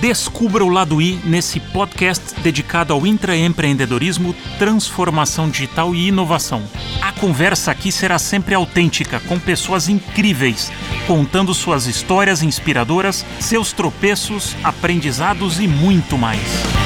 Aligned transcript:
Descubra 0.00 0.64
o 0.64 0.68
lado 0.70 1.00
I 1.02 1.20
nesse 1.24 1.60
podcast 1.60 2.40
dedicado 2.40 2.94
ao 2.94 3.06
intraempreendedorismo, 3.06 4.34
transformação 4.58 5.50
digital 5.50 5.94
e 5.94 6.08
inovação. 6.08 6.62
A 7.02 7.12
conversa 7.12 7.70
aqui 7.70 7.92
será 7.92 8.18
sempre 8.18 8.54
autêntica, 8.54 9.20
com 9.20 9.38
pessoas 9.38 9.90
incríveis, 9.90 10.72
contando 11.06 11.52
suas 11.52 11.86
histórias 11.86 12.42
inspiradoras, 12.42 13.26
seus 13.38 13.72
tropeços, 13.72 14.56
aprendizados 14.64 15.60
e 15.60 15.68
muito 15.68 16.16
mais. 16.16 16.79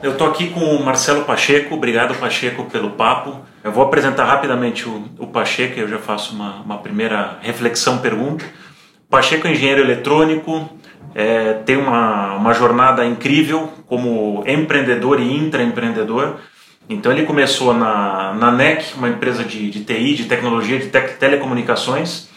Eu 0.00 0.12
estou 0.12 0.28
aqui 0.28 0.50
com 0.50 0.60
o 0.60 0.84
Marcelo 0.84 1.24
Pacheco. 1.24 1.74
Obrigado, 1.74 2.14
Pacheco, 2.14 2.64
pelo 2.66 2.90
papo. 2.90 3.40
Eu 3.64 3.72
vou 3.72 3.82
apresentar 3.82 4.26
rapidamente 4.26 4.88
o, 4.88 5.04
o 5.18 5.26
Pacheco 5.26 5.80
eu 5.80 5.88
já 5.88 5.98
faço 5.98 6.36
uma, 6.36 6.60
uma 6.60 6.78
primeira 6.78 7.38
reflexão, 7.42 7.98
pergunta. 7.98 8.44
Pacheco 9.10 9.48
é 9.48 9.52
engenheiro 9.52 9.80
eletrônico, 9.80 10.70
é, 11.16 11.54
tem 11.64 11.76
uma, 11.76 12.34
uma 12.34 12.54
jornada 12.54 13.04
incrível 13.04 13.72
como 13.88 14.44
empreendedor 14.46 15.18
e 15.18 15.36
intraempreendedor. 15.36 16.36
Então 16.88 17.10
ele 17.10 17.24
começou 17.24 17.74
na, 17.74 18.32
na 18.34 18.52
NEC, 18.52 18.94
uma 18.94 19.08
empresa 19.08 19.42
de, 19.42 19.68
de 19.68 19.82
TI, 19.82 20.14
de 20.14 20.24
tecnologia, 20.26 20.78
de 20.78 20.90
te 20.90 21.00
telecomunicações. 21.18 22.28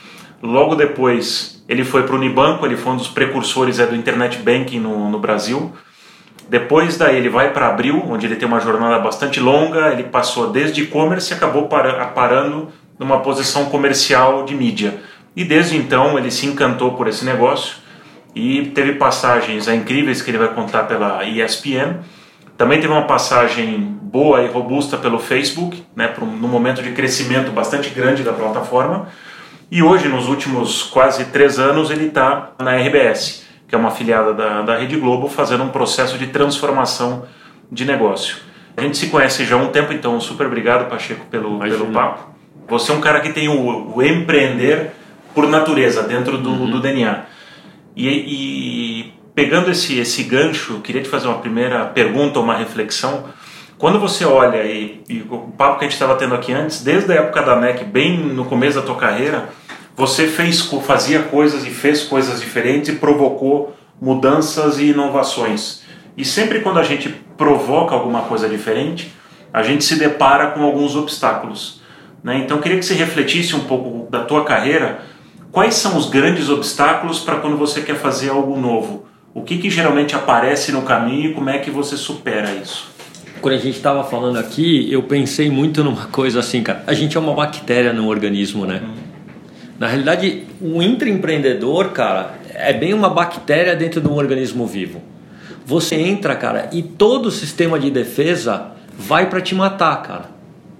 Logo 0.41 0.73
depois 0.73 1.63
ele 1.69 1.83
foi 1.83 2.03
para 2.03 2.15
o 2.15 2.17
Unibanco, 2.17 2.65
ele 2.65 2.75
foi 2.75 2.93
um 2.93 2.97
dos 2.97 3.07
precursores 3.07 3.77
é, 3.77 3.85
do 3.85 3.95
Internet 3.95 4.39
Banking 4.39 4.79
no, 4.79 5.11
no 5.11 5.19
Brasil. 5.19 5.71
Depois 6.49 6.97
daí 6.97 7.17
ele 7.17 7.29
vai 7.29 7.53
para 7.53 7.67
Abril, 7.67 8.03
onde 8.07 8.25
ele 8.25 8.35
tem 8.35 8.47
uma 8.47 8.59
jornada 8.59 8.99
bastante 8.99 9.39
longa, 9.39 9.91
ele 9.91 10.03
passou 10.03 10.49
desde 10.49 10.81
e-commerce 10.81 11.31
e 11.31 11.35
acabou 11.35 11.67
parando 11.67 12.69
numa 12.99 13.19
posição 13.19 13.65
comercial 13.65 14.43
de 14.43 14.53
mídia. 14.53 14.99
E 15.35 15.43
desde 15.43 15.77
então 15.77 16.17
ele 16.17 16.29
se 16.29 16.45
encantou 16.45 16.93
por 16.93 17.07
esse 17.07 17.23
negócio 17.23 17.75
e 18.35 18.65
teve 18.75 18.93
passagens 18.93 19.67
incríveis 19.67 20.21
que 20.21 20.29
ele 20.29 20.37
vai 20.37 20.53
contar 20.53 20.83
pela 20.83 21.23
ESPN. 21.23 21.99
Também 22.57 22.81
teve 22.81 22.91
uma 22.91 23.07
passagem 23.07 23.97
boa 24.01 24.43
e 24.43 24.47
robusta 24.47 24.97
pelo 24.97 25.19
Facebook, 25.19 25.83
né, 25.95 26.13
num 26.19 26.47
momento 26.49 26.83
de 26.83 26.91
crescimento 26.91 27.49
bastante 27.51 27.89
grande 27.89 28.23
da 28.23 28.33
plataforma. 28.33 29.07
E 29.71 29.81
hoje, 29.81 30.09
nos 30.09 30.27
últimos 30.27 30.83
quase 30.83 31.25
três 31.25 31.57
anos, 31.57 31.89
ele 31.89 32.07
está 32.07 32.51
na 32.59 32.75
RBS 32.75 33.40
que 33.71 33.75
é 33.75 33.77
uma 33.77 33.87
afiliada 33.87 34.33
da, 34.33 34.61
da 34.63 34.77
Rede 34.77 34.97
Globo, 34.97 35.29
fazendo 35.29 35.63
um 35.63 35.69
processo 35.69 36.17
de 36.17 36.27
transformação 36.27 37.23
de 37.71 37.85
negócio. 37.85 38.35
A 38.75 38.81
gente 38.81 38.97
se 38.97 39.07
conhece 39.07 39.45
já 39.45 39.55
há 39.55 39.59
um 39.59 39.69
tempo, 39.69 39.93
então 39.93 40.19
super 40.19 40.45
obrigado, 40.45 40.89
Pacheco, 40.89 41.25
pelo, 41.27 41.57
pelo 41.57 41.85
papo. 41.85 42.31
Você 42.67 42.91
é 42.91 42.95
um 42.95 42.99
cara 42.99 43.21
que 43.21 43.31
tem 43.31 43.47
o, 43.47 43.95
o 43.95 44.03
empreender 44.03 44.91
por 45.33 45.47
natureza, 45.47 46.03
dentro 46.03 46.37
do, 46.37 46.49
uhum. 46.49 46.69
do 46.69 46.81
DNA. 46.81 47.21
E, 47.95 48.09
e, 48.09 49.13
pegando 49.33 49.71
esse, 49.71 49.97
esse 49.99 50.23
gancho, 50.23 50.81
queria 50.81 51.01
te 51.01 51.07
fazer 51.07 51.29
uma 51.29 51.37
primeira 51.37 51.85
pergunta, 51.85 52.41
uma 52.41 52.57
reflexão. 52.57 53.23
Quando 53.77 54.01
você 54.01 54.25
olha, 54.25 54.65
e, 54.65 55.01
e 55.07 55.25
o 55.29 55.53
papo 55.57 55.79
que 55.79 55.85
a 55.85 55.87
gente 55.87 55.93
estava 55.93 56.15
tendo 56.15 56.35
aqui 56.35 56.51
antes, 56.51 56.83
desde 56.83 57.09
a 57.13 57.15
época 57.15 57.41
da 57.41 57.55
NEC, 57.55 57.85
bem 57.85 58.17
no 58.17 58.43
começo 58.43 58.81
da 58.81 58.85
tua 58.85 58.95
carreira, 58.95 59.47
você 59.95 60.27
fez, 60.27 60.61
fazia 60.61 61.23
coisas 61.23 61.65
e 61.65 61.69
fez 61.69 62.03
coisas 62.03 62.39
diferentes 62.39 62.89
e 62.89 62.97
provocou 62.97 63.75
mudanças 64.01 64.79
e 64.79 64.85
inovações. 64.85 65.81
E 66.17 66.25
sempre 66.25 66.61
quando 66.61 66.79
a 66.79 66.83
gente 66.83 67.09
provoca 67.37 67.93
alguma 67.93 68.21
coisa 68.21 68.49
diferente, 68.49 69.13
a 69.53 69.63
gente 69.63 69.83
se 69.83 69.97
depara 69.97 70.51
com 70.51 70.63
alguns 70.63 70.95
obstáculos. 70.95 71.81
Né? 72.23 72.37
Então 72.39 72.57
eu 72.57 72.63
queria 72.63 72.79
que 72.79 72.85
você 72.85 72.93
refletisse 72.93 73.55
um 73.55 73.61
pouco 73.61 74.09
da 74.09 74.23
tua 74.23 74.43
carreira. 74.43 75.01
Quais 75.51 75.75
são 75.75 75.97
os 75.97 76.09
grandes 76.09 76.49
obstáculos 76.49 77.19
para 77.19 77.37
quando 77.37 77.57
você 77.57 77.81
quer 77.81 77.95
fazer 77.95 78.29
algo 78.29 78.59
novo? 78.59 79.05
O 79.33 79.41
que, 79.41 79.57
que 79.57 79.69
geralmente 79.69 80.15
aparece 80.15 80.71
no 80.71 80.81
caminho 80.81 81.31
e 81.31 81.33
como 81.33 81.49
é 81.49 81.57
que 81.57 81.71
você 81.71 81.95
supera 81.95 82.51
isso? 82.51 82.89
Quando 83.41 83.55
a 83.55 83.57
gente 83.57 83.77
estava 83.77 84.03
falando 84.03 84.37
aqui, 84.37 84.91
eu 84.91 85.03
pensei 85.03 85.49
muito 85.49 85.83
numa 85.83 86.05
coisa 86.07 86.39
assim, 86.39 86.61
cara. 86.61 86.83
A 86.85 86.93
gente 86.93 87.17
é 87.17 87.19
uma 87.19 87.33
bactéria 87.33 87.91
no 87.91 88.07
organismo, 88.07 88.65
né? 88.65 88.81
Uhum. 88.83 89.10
Na 89.81 89.87
realidade, 89.87 90.43
o 90.61 90.79
intraempreendedor, 90.79 91.89
cara, 91.89 92.35
é 92.53 92.71
bem 92.71 92.93
uma 92.93 93.09
bactéria 93.09 93.75
dentro 93.75 93.99
de 93.99 94.07
um 94.07 94.13
organismo 94.13 94.67
vivo. 94.67 95.01
Você 95.65 95.95
entra, 95.95 96.35
cara, 96.35 96.69
e 96.71 96.83
todo 96.83 97.25
o 97.25 97.31
sistema 97.31 97.79
de 97.79 97.89
defesa 97.89 98.73
vai 98.95 99.27
para 99.27 99.41
te 99.41 99.55
matar, 99.55 99.99
cara. 100.03 100.25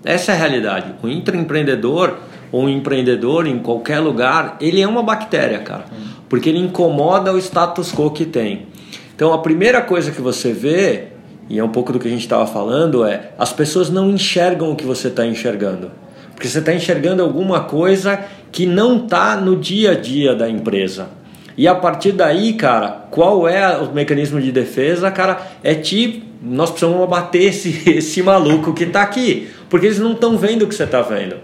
Essa 0.06 0.34
é 0.34 0.36
a 0.36 0.38
realidade. 0.38 0.94
O 1.02 1.08
intraempreendedor 1.08 2.20
ou 2.52 2.66
um 2.66 2.70
empreendedor 2.70 3.48
em 3.48 3.58
qualquer 3.58 3.98
lugar, 3.98 4.58
ele 4.62 4.80
é 4.80 4.88
uma 4.88 5.02
bactéria, 5.02 5.58
cara. 5.58 5.86
Porque 6.30 6.50
ele 6.50 6.60
incomoda 6.60 7.34
o 7.34 7.40
status 7.40 7.92
quo 7.92 8.12
que 8.12 8.24
tem. 8.24 8.68
Então 9.16 9.34
a 9.34 9.40
primeira 9.40 9.82
coisa 9.82 10.12
que 10.12 10.22
você 10.22 10.54
vê, 10.54 11.06
e 11.50 11.58
é 11.58 11.64
um 11.64 11.70
pouco 11.70 11.92
do 11.92 11.98
que 11.98 12.08
a 12.08 12.12
gente 12.12 12.22
estava 12.22 12.46
falando, 12.46 13.04
é 13.04 13.32
as 13.36 13.52
pessoas 13.52 13.90
não 13.90 14.12
enxergam 14.12 14.72
o 14.72 14.76
que 14.76 14.86
você 14.86 15.08
está 15.08 15.26
enxergando. 15.26 15.90
Porque 16.36 16.48
você 16.48 16.60
está 16.60 16.74
enxergando 16.74 17.22
alguma 17.22 17.62
coisa 17.62 18.20
que 18.52 18.66
não 18.66 18.98
está 18.98 19.36
no 19.36 19.56
dia 19.56 19.92
a 19.92 19.96
dia 19.96 20.36
da 20.36 20.50
empresa. 20.50 21.10
E 21.58 21.68
a 21.68 21.76
partir 21.76 22.12
daí, 22.14 22.54
cara, 22.54 23.06
qual 23.12 23.48
é 23.48 23.78
o 23.78 23.94
mecanismo 23.94 24.42
de 24.42 24.52
defesa? 24.52 25.12
Cara, 25.12 25.42
é 25.64 25.76
tipo, 25.76 26.26
nós 26.42 26.72
precisamos 26.72 27.04
abater 27.04 27.44
esse, 27.44 27.84
esse 27.90 28.22
maluco 28.22 28.74
que 28.74 28.86
está 28.86 29.02
aqui, 29.02 29.50
porque 29.70 29.86
eles 29.86 30.00
não 30.00 30.14
estão 30.14 30.38
vendo 30.38 30.64
o 30.64 30.68
que 30.68 30.76
você 30.76 30.84
está 30.84 31.02
vendo. 31.02 31.36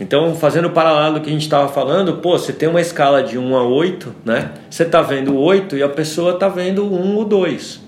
Então, 0.00 0.34
fazendo 0.36 0.66
o 0.66 0.70
paralelo 0.70 1.14
do 1.14 1.20
que 1.20 1.28
a 1.28 1.32
gente 1.32 1.42
estava 1.42 1.68
falando, 1.68 2.18
pô, 2.18 2.38
você 2.38 2.52
tem 2.52 2.68
uma 2.68 2.80
escala 2.80 3.20
de 3.22 3.36
1 3.36 3.56
a 3.56 3.64
8, 3.66 4.14
né? 4.24 4.52
Você 4.70 4.84
está 4.84 5.02
vendo 5.02 5.36
8 5.36 5.76
e 5.76 5.82
a 5.82 5.88
pessoa 5.88 6.34
está 6.34 6.48
vendo 6.48 6.84
1 6.84 7.16
ou 7.16 7.24
2. 7.24 7.80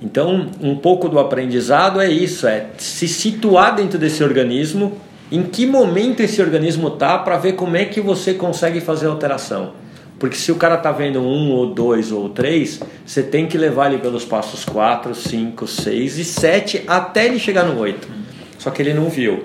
Então, 0.00 0.46
um 0.60 0.76
pouco 0.76 1.08
do 1.08 1.18
aprendizado 1.18 2.00
é 2.00 2.08
isso, 2.08 2.46
é 2.46 2.66
se 2.76 3.08
situar 3.08 3.74
dentro 3.74 3.98
desse 3.98 4.22
organismo 4.22 4.96
em 5.30 5.42
que 5.42 5.66
momento 5.66 6.20
esse 6.20 6.40
organismo 6.40 6.90
tá 6.90 7.18
para 7.18 7.36
ver 7.36 7.52
como 7.52 7.76
é 7.76 7.84
que 7.84 8.00
você 8.00 8.34
consegue 8.34 8.80
fazer 8.80 9.06
a 9.06 9.10
alteração. 9.10 9.72
Porque 10.18 10.36
se 10.36 10.50
o 10.50 10.56
cara 10.56 10.76
tá 10.76 10.90
vendo 10.90 11.20
um 11.20 11.52
ou 11.52 11.72
dois 11.72 12.10
ou 12.10 12.28
três, 12.28 12.80
você 13.06 13.22
tem 13.22 13.46
que 13.46 13.56
levar 13.56 13.92
ele 13.92 14.02
pelos 14.02 14.24
passos 14.24 14.64
4, 14.64 15.14
5, 15.14 15.66
6 15.66 16.18
e 16.18 16.24
7 16.24 16.84
até 16.88 17.26
ele 17.26 17.38
chegar 17.38 17.64
no 17.64 17.78
8. 17.78 18.08
Só 18.58 18.70
que 18.70 18.82
ele 18.82 18.92
não 18.92 19.08
viu. 19.08 19.44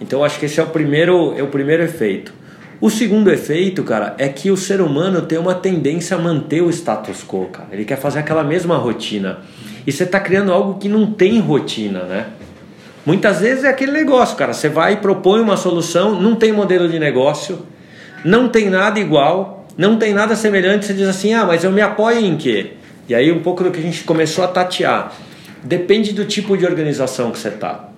Então 0.00 0.24
acho 0.24 0.38
que 0.38 0.46
esse 0.46 0.58
é 0.58 0.62
o 0.62 0.68
primeiro, 0.68 1.34
é 1.36 1.42
o 1.42 1.48
primeiro 1.48 1.82
efeito. 1.82 2.32
O 2.80 2.90
segundo 2.90 3.30
efeito, 3.30 3.82
cara, 3.82 4.14
é 4.18 4.28
que 4.28 4.50
o 4.50 4.56
ser 4.56 4.80
humano 4.80 5.22
tem 5.22 5.38
uma 5.38 5.54
tendência 5.54 6.16
a 6.16 6.20
manter 6.20 6.62
o 6.62 6.70
status 6.70 7.24
quo, 7.26 7.46
cara. 7.46 7.68
Ele 7.72 7.84
quer 7.84 7.96
fazer 7.96 8.18
aquela 8.18 8.44
mesma 8.44 8.76
rotina. 8.76 9.38
E 9.86 9.92
você 9.92 10.04
está 10.04 10.20
criando 10.20 10.52
algo 10.52 10.78
que 10.78 10.88
não 10.88 11.10
tem 11.10 11.40
rotina, 11.40 12.04
né? 12.04 12.26
Muitas 13.06 13.40
vezes 13.40 13.62
é 13.62 13.68
aquele 13.68 13.92
negócio, 13.92 14.36
cara. 14.36 14.52
Você 14.52 14.68
vai 14.68 14.94
e 14.94 14.96
propõe 14.96 15.40
uma 15.40 15.56
solução, 15.56 16.20
não 16.20 16.34
tem 16.34 16.52
modelo 16.52 16.88
de 16.88 16.98
negócio, 16.98 17.64
não 18.24 18.48
tem 18.48 18.68
nada 18.68 18.98
igual, 18.98 19.64
não 19.78 19.96
tem 19.96 20.12
nada 20.12 20.34
semelhante. 20.34 20.86
Você 20.86 20.92
diz 20.92 21.08
assim: 21.08 21.32
ah, 21.32 21.44
mas 21.46 21.62
eu 21.62 21.70
me 21.70 21.80
apoio 21.80 22.18
em 22.18 22.36
quê? 22.36 22.72
E 23.08 23.14
aí, 23.14 23.30
um 23.30 23.40
pouco 23.40 23.62
do 23.62 23.70
que 23.70 23.78
a 23.78 23.82
gente 23.82 24.02
começou 24.02 24.44
a 24.44 24.48
tatear. 24.48 25.12
Depende 25.62 26.12
do 26.12 26.24
tipo 26.24 26.56
de 26.56 26.66
organização 26.66 27.30
que 27.30 27.38
você 27.38 27.48
está. 27.48 27.88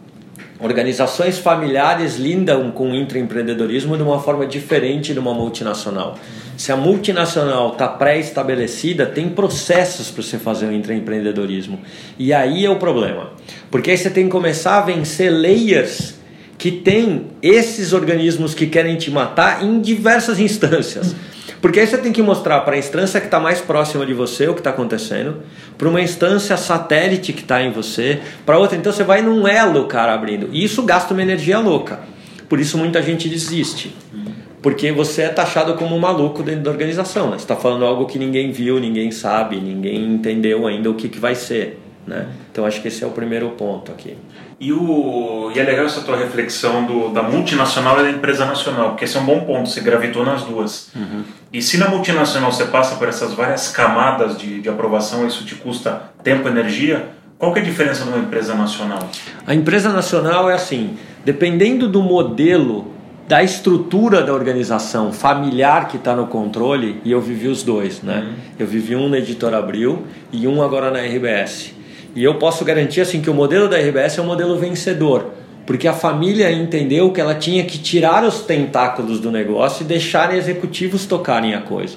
Organizações 0.60 1.38
familiares 1.38 2.16
lidam 2.16 2.70
com 2.70 2.90
o 2.90 2.94
intraempreendedorismo 2.94 3.96
de 3.96 4.02
uma 4.02 4.20
forma 4.20 4.46
diferente 4.46 5.14
de 5.14 5.18
uma 5.18 5.32
multinacional. 5.32 6.18
Se 6.58 6.72
a 6.72 6.76
multinacional 6.76 7.70
está 7.70 7.86
pré-estabelecida, 7.86 9.06
tem 9.06 9.28
processos 9.28 10.10
para 10.10 10.24
você 10.24 10.38
fazer 10.38 10.66
o 10.66 10.72
intraempreendedorismo. 10.72 11.78
E 12.18 12.32
aí 12.32 12.66
é 12.66 12.70
o 12.70 12.74
problema. 12.74 13.30
Porque 13.70 13.92
aí 13.92 13.96
você 13.96 14.10
tem 14.10 14.24
que 14.24 14.32
começar 14.32 14.78
a 14.78 14.80
vencer 14.80 15.30
layers 15.30 16.14
que 16.58 16.72
tem 16.72 17.28
esses 17.40 17.92
organismos 17.92 18.54
que 18.54 18.66
querem 18.66 18.96
te 18.96 19.08
matar 19.08 19.62
em 19.62 19.80
diversas 19.80 20.40
instâncias. 20.40 21.14
Porque 21.62 21.78
aí 21.78 21.86
você 21.86 21.96
tem 21.96 22.10
que 22.10 22.22
mostrar 22.22 22.62
para 22.62 22.74
a 22.74 22.78
instância 22.78 23.20
que 23.20 23.28
está 23.28 23.38
mais 23.38 23.60
próxima 23.60 24.04
de 24.04 24.12
você 24.12 24.48
o 24.48 24.52
que 24.54 24.58
está 24.58 24.70
acontecendo, 24.70 25.36
para 25.78 25.88
uma 25.88 26.00
instância 26.00 26.56
satélite 26.56 27.32
que 27.32 27.42
está 27.42 27.62
em 27.62 27.70
você, 27.70 28.18
para 28.44 28.58
outra. 28.58 28.76
Então 28.76 28.92
você 28.92 29.04
vai 29.04 29.22
num 29.22 29.46
elo, 29.46 29.86
cara, 29.86 30.12
abrindo. 30.12 30.48
E 30.50 30.64
isso 30.64 30.82
gasta 30.82 31.14
uma 31.14 31.22
energia 31.22 31.60
louca. 31.60 32.00
Por 32.48 32.58
isso 32.58 32.76
muita 32.76 33.00
gente 33.00 33.28
desiste 33.28 33.94
porque 34.68 34.92
você 34.92 35.22
é 35.22 35.28
taxado 35.30 35.72
como 35.76 35.96
um 35.96 35.98
maluco 35.98 36.42
dentro 36.42 36.60
da 36.64 36.70
organização. 36.70 37.30
Né? 37.30 37.38
Você 37.38 37.44
está 37.44 37.56
falando 37.56 37.86
algo 37.86 38.04
que 38.04 38.18
ninguém 38.18 38.52
viu, 38.52 38.78
ninguém 38.78 39.10
sabe, 39.10 39.56
ninguém 39.56 40.04
entendeu 40.04 40.66
ainda 40.66 40.90
o 40.90 40.94
que, 40.94 41.08
que 41.08 41.18
vai 41.18 41.34
ser. 41.34 41.80
Né? 42.06 42.26
Então 42.52 42.66
acho 42.66 42.82
que 42.82 42.88
esse 42.88 43.02
é 43.02 43.06
o 43.06 43.10
primeiro 43.10 43.48
ponto 43.52 43.90
aqui. 43.90 44.18
E, 44.60 44.70
o, 44.70 45.50
e 45.56 45.58
é 45.58 45.62
legal 45.62 45.86
essa 45.86 46.02
tua 46.02 46.18
reflexão 46.18 46.84
do, 46.84 47.08
da 47.08 47.22
multinacional 47.22 47.98
e 48.00 48.02
da 48.02 48.10
empresa 48.10 48.44
nacional, 48.44 48.90
porque 48.90 49.06
esse 49.06 49.16
é 49.16 49.20
um 49.20 49.24
bom 49.24 49.40
ponto, 49.40 49.70
você 49.70 49.80
gravitou 49.80 50.22
nas 50.22 50.42
duas. 50.42 50.90
Uhum. 50.94 51.22
E 51.50 51.62
se 51.62 51.78
na 51.78 51.88
multinacional 51.88 52.52
você 52.52 52.66
passa 52.66 52.96
por 52.96 53.08
essas 53.08 53.32
várias 53.32 53.70
camadas 53.70 54.36
de, 54.36 54.60
de 54.60 54.68
aprovação, 54.68 55.26
isso 55.26 55.46
te 55.46 55.54
custa 55.54 56.12
tempo 56.22 56.46
e 56.46 56.50
energia, 56.50 57.08
qual 57.38 57.54
que 57.54 57.60
é 57.60 57.62
a 57.62 57.64
diferença 57.64 58.04
de 58.04 58.10
uma 58.10 58.18
empresa 58.18 58.54
nacional? 58.54 59.08
A 59.46 59.54
empresa 59.54 59.90
nacional 59.90 60.50
é 60.50 60.52
assim, 60.52 60.98
dependendo 61.24 61.88
do 61.88 62.02
modelo 62.02 62.97
da 63.28 63.42
estrutura 63.42 64.22
da 64.22 64.32
organização 64.32 65.12
familiar 65.12 65.86
que 65.86 65.98
está 65.98 66.16
no 66.16 66.26
controle 66.28 66.98
e 67.04 67.12
eu 67.12 67.20
vivi 67.20 67.46
os 67.46 67.62
dois, 67.62 68.02
né? 68.02 68.20
Uhum. 68.26 68.34
Eu 68.58 68.66
vivi 68.66 68.96
um 68.96 69.06
na 69.06 69.18
Editora 69.18 69.58
Abril 69.58 70.04
e 70.32 70.48
um 70.48 70.62
agora 70.62 70.90
na 70.90 71.00
RBS. 71.00 71.74
E 72.16 72.24
eu 72.24 72.36
posso 72.36 72.64
garantir 72.64 73.02
assim 73.02 73.20
que 73.20 73.28
o 73.28 73.34
modelo 73.34 73.68
da 73.68 73.76
RBS 73.76 74.16
é 74.16 74.22
um 74.22 74.26
modelo 74.26 74.58
vencedor, 74.58 75.26
porque 75.66 75.86
a 75.86 75.92
família 75.92 76.50
entendeu 76.50 77.12
que 77.12 77.20
ela 77.20 77.34
tinha 77.34 77.64
que 77.64 77.76
tirar 77.78 78.24
os 78.24 78.40
tentáculos 78.40 79.20
do 79.20 79.30
negócio 79.30 79.84
e 79.84 79.86
deixar 79.86 80.34
executivos 80.34 81.04
tocarem 81.04 81.54
a 81.54 81.60
coisa. 81.60 81.96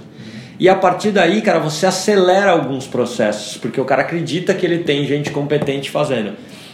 E 0.60 0.68
a 0.68 0.76
partir 0.76 1.12
daí, 1.12 1.42
cara, 1.42 1.60
você 1.60 1.86
acelera 1.86 2.52
alguns 2.52 2.86
processos, 2.86 3.56
porque 3.56 3.80
o 3.80 3.86
cara 3.86 4.02
acredita 4.02 4.54
que 4.54 4.66
ele 4.66 4.80
tem 4.80 5.06
gente 5.06 5.32
competente 5.32 5.90
fazendo. 5.90 6.34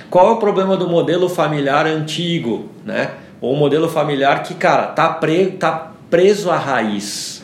Qual 0.10 0.30
é 0.30 0.32
o 0.32 0.38
problema 0.38 0.76
do 0.76 0.90
modelo 0.90 1.30
familiar 1.30 1.86
antigo, 1.86 2.70
né? 2.84 3.12
Ou 3.42 3.54
um 3.54 3.58
modelo 3.58 3.90
familiar 3.90 4.44
que, 4.44 4.54
cara, 4.54 4.88
tá, 4.88 5.10
pre, 5.10 5.48
tá 5.52 5.92
preso 6.10 6.50
à 6.50 6.58
raiz. 6.58 7.44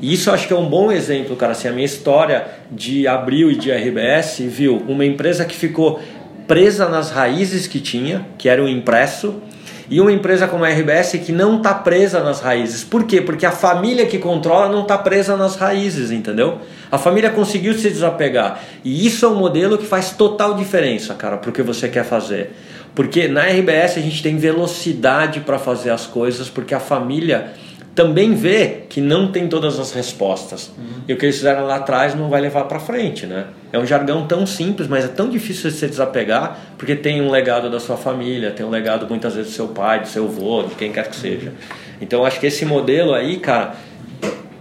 E 0.00 0.12
isso 0.12 0.30
acho 0.30 0.46
que 0.46 0.52
é 0.52 0.56
um 0.56 0.68
bom 0.68 0.92
exemplo, 0.92 1.34
cara. 1.36 1.52
Assim, 1.52 1.68
a 1.68 1.72
minha 1.72 1.86
história 1.86 2.46
de 2.70 3.06
Abril 3.08 3.50
e 3.50 3.56
de 3.56 3.70
RBS, 3.70 4.40
viu? 4.40 4.82
Uma 4.88 5.04
empresa 5.04 5.44
que 5.44 5.56
ficou 5.56 6.00
presa 6.46 6.88
nas 6.88 7.10
raízes 7.10 7.66
que 7.66 7.80
tinha, 7.80 8.26
que 8.38 8.48
era 8.48 8.62
o 8.62 8.68
impresso, 8.68 9.42
e 9.90 10.00
uma 10.00 10.12
empresa 10.12 10.46
como 10.46 10.64
a 10.64 10.68
RBS 10.68 11.12
que 11.24 11.32
não 11.32 11.56
está 11.56 11.72
presa 11.74 12.22
nas 12.22 12.40
raízes. 12.40 12.84
Por 12.84 13.04
quê? 13.04 13.22
Porque 13.22 13.46
a 13.46 13.50
família 13.50 14.04
que 14.06 14.18
controla 14.18 14.68
não 14.68 14.82
está 14.82 14.98
presa 14.98 15.36
nas 15.36 15.56
raízes, 15.56 16.10
entendeu? 16.10 16.58
A 16.90 16.98
família 16.98 17.30
conseguiu 17.30 17.72
se 17.74 17.88
desapegar. 17.88 18.60
E 18.84 19.06
isso 19.06 19.24
é 19.24 19.28
um 19.28 19.36
modelo 19.36 19.78
que 19.78 19.86
faz 19.86 20.10
total 20.10 20.54
diferença, 20.54 21.14
cara, 21.14 21.38
para 21.38 21.48
o 21.48 21.52
que 21.52 21.62
você 21.62 21.88
quer 21.88 22.04
fazer. 22.04 22.52
Porque 22.94 23.28
na 23.28 23.42
RBS 23.42 23.96
a 23.96 24.00
gente 24.00 24.22
tem 24.22 24.36
velocidade 24.36 25.40
para 25.40 25.58
fazer 25.58 25.90
as 25.90 26.06
coisas, 26.06 26.48
porque 26.48 26.74
a 26.74 26.80
família 26.80 27.52
também 27.98 28.32
vê 28.32 28.82
que 28.88 29.00
não 29.00 29.32
tem 29.32 29.48
todas 29.48 29.76
as 29.80 29.92
respostas. 29.92 30.70
Uhum. 30.78 31.02
E 31.08 31.12
o 31.12 31.16
que 31.16 31.26
eles 31.26 31.34
fizeram 31.34 31.66
lá 31.66 31.76
atrás 31.76 32.14
não 32.14 32.28
vai 32.28 32.40
levar 32.40 32.62
para 32.64 32.78
frente, 32.78 33.26
né? 33.26 33.46
É 33.72 33.78
um 33.78 33.84
jargão 33.84 34.24
tão 34.24 34.46
simples, 34.46 34.86
mas 34.86 35.04
é 35.04 35.08
tão 35.08 35.28
difícil 35.28 35.68
de 35.68 35.76
se 35.76 35.88
desapegar, 35.88 36.58
porque 36.78 36.94
tem 36.94 37.20
um 37.20 37.28
legado 37.28 37.68
da 37.68 37.80
sua 37.80 37.96
família, 37.96 38.52
tem 38.52 38.64
um 38.64 38.70
legado 38.70 39.04
muitas 39.08 39.34
vezes 39.34 39.50
do 39.50 39.54
seu 39.56 39.66
pai, 39.66 40.00
do 40.00 40.06
seu 40.06 40.26
avô, 40.26 40.62
de 40.62 40.76
quem 40.76 40.92
quer 40.92 41.08
que 41.08 41.16
seja. 41.16 41.52
Então 42.00 42.24
acho 42.24 42.38
que 42.38 42.46
esse 42.46 42.64
modelo 42.64 43.12
aí, 43.12 43.40
cara, 43.40 43.74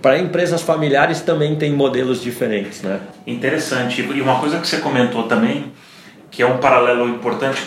para 0.01 0.17
empresas 0.17 0.63
familiares 0.63 1.21
também 1.21 1.55
tem 1.55 1.71
modelos 1.71 2.21
diferentes, 2.21 2.81
né? 2.81 2.99
Interessante. 3.27 4.01
E 4.01 4.19
uma 4.19 4.39
coisa 4.39 4.57
que 4.59 4.67
você 4.67 4.77
comentou 4.77 5.23
também 5.23 5.65
que 6.37 6.43
é 6.43 6.45
um 6.45 6.59
paralelo 6.59 7.09
importante. 7.09 7.63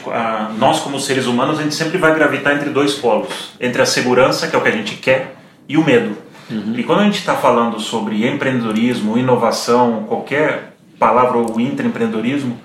Nós, 0.57 0.79
como 0.79 1.01
seres 1.01 1.27
humanos, 1.27 1.59
a 1.59 1.63
gente 1.65 1.75
sempre 1.75 1.99
vai 1.99 2.15
gravitar 2.15 2.55
entre 2.55 2.71
dois 2.71 2.95
polos: 2.95 3.51
entre 3.61 3.83
a 3.83 3.85
segurança, 3.85 4.47
que 4.47 4.55
é 4.55 4.59
o 4.61 4.63
que 4.63 4.69
a 4.69 4.71
gente 4.71 4.95
quer, 4.95 5.35
e 5.69 5.77
o 5.77 5.85
medo. 5.85 6.17
Uhum. 6.49 6.75
E 6.77 6.85
quando 6.85 7.01
a 7.01 7.03
gente 7.03 7.19
está 7.19 7.35
falando 7.35 7.81
sobre 7.81 8.25
empreendedorismo, 8.25 9.19
inovação, 9.19 10.05
qualquer 10.07 10.77
palavra 11.01 11.37
ou 11.37 11.61
intraempreendedorismo, 11.61 12.61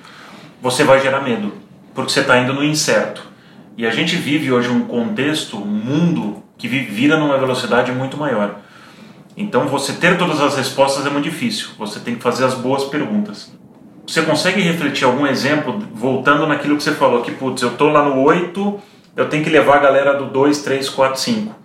você 0.61 0.83
vai 0.83 1.01
gerar 1.01 1.21
medo, 1.21 1.53
porque 1.95 2.11
você 2.11 2.19
está 2.19 2.37
indo 2.37 2.53
no 2.53 2.63
incerto. 2.63 3.27
E 3.75 3.83
a 3.83 3.89
gente 3.89 4.15
vive 4.15 4.51
hoje 4.51 4.69
um 4.69 4.81
contexto, 4.81 5.57
um 5.57 5.65
mundo 5.65 6.43
que 6.55 6.67
vira 6.67 7.17
numa 7.17 7.39
velocidade 7.39 7.91
muito 7.91 8.15
maior. 8.15 8.57
Então, 9.35 9.65
você 9.65 9.93
ter 9.93 10.19
todas 10.19 10.39
as 10.39 10.55
respostas 10.55 11.03
é 11.07 11.09
muito 11.09 11.25
difícil. 11.25 11.69
Você 11.79 11.99
tem 11.99 12.13
que 12.13 12.21
fazer 12.21 12.45
as 12.45 12.53
boas 12.53 12.83
perguntas. 12.83 13.51
Você 14.07 14.21
consegue 14.21 14.61
refletir 14.61 15.03
algum 15.05 15.25
exemplo, 15.25 15.81
voltando 15.93 16.45
naquilo 16.45 16.77
que 16.77 16.83
você 16.83 16.91
falou, 16.91 17.21
que 17.21 17.31
putz, 17.31 17.61
eu 17.61 17.71
tô 17.71 17.89
lá 17.89 18.07
no 18.07 18.21
8, 18.21 18.79
eu 19.15 19.27
tenho 19.29 19.43
que 19.43 19.49
levar 19.49 19.77
a 19.77 19.79
galera 19.79 20.13
do 20.13 20.25
2, 20.25 20.59
3, 20.59 20.89
4, 20.89 21.19
5. 21.19 21.55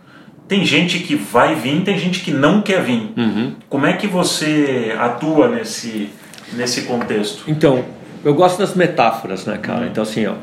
Tem 0.49 0.65
gente 0.65 1.01
que 1.01 1.15
vai 1.15 1.55
vir, 1.55 1.83
tem 1.83 1.99
gente 1.99 2.21
que 2.21 2.33
não 2.33 2.63
quer 2.63 2.83
vir. 2.83 3.13
Uhum. 3.17 3.55
Como 3.69 3.87
é 3.87 3.93
que 3.93 4.07
você 4.07 4.95
atua 4.99 5.49
nesse, 5.49 6.11
nesse 6.55 6.83
contexto? 6.83 7.45
Então, 7.47 7.85
eu 8.25 8.35
gosto 8.35 8.59
das 8.59 8.75
metáforas, 8.75 9.47
né, 9.47 9.59
cara? 9.59 9.83
Uhum. 9.83 9.87
Então, 9.87 10.03
assim, 10.03 10.27
ó, 10.27 10.35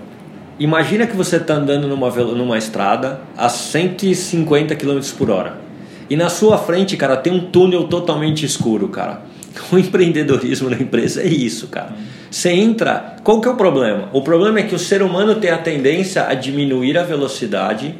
imagina 0.59 1.07
que 1.07 1.15
você 1.15 1.37
está 1.37 1.55
andando 1.55 1.87
numa, 1.87 2.09
numa 2.09 2.57
estrada 2.57 3.19
a 3.35 3.49
150 3.49 4.75
km 4.75 4.99
por 5.17 5.29
hora. 5.29 5.57
E 6.09 6.15
na 6.15 6.29
sua 6.29 6.57
frente, 6.57 6.95
cara, 6.95 7.17
tem 7.17 7.33
um 7.33 7.51
túnel 7.51 7.85
totalmente 7.85 8.45
escuro, 8.45 8.87
cara. 8.87 9.23
O 9.71 9.77
empreendedorismo 9.77 10.69
na 10.69 10.77
empresa 10.77 11.21
é 11.21 11.27
isso, 11.27 11.67
cara. 11.67 11.95
Você 12.29 12.49
entra. 12.51 13.17
Qual 13.23 13.41
que 13.41 13.47
é 13.47 13.51
o 13.51 13.55
problema? 13.55 14.09
O 14.13 14.21
problema 14.21 14.59
é 14.59 14.63
que 14.63 14.75
o 14.75 14.79
ser 14.79 15.01
humano 15.01 15.35
tem 15.35 15.49
a 15.49 15.57
tendência 15.57 16.27
a 16.27 16.33
diminuir 16.33 16.97
a 16.97 17.03
velocidade, 17.03 17.95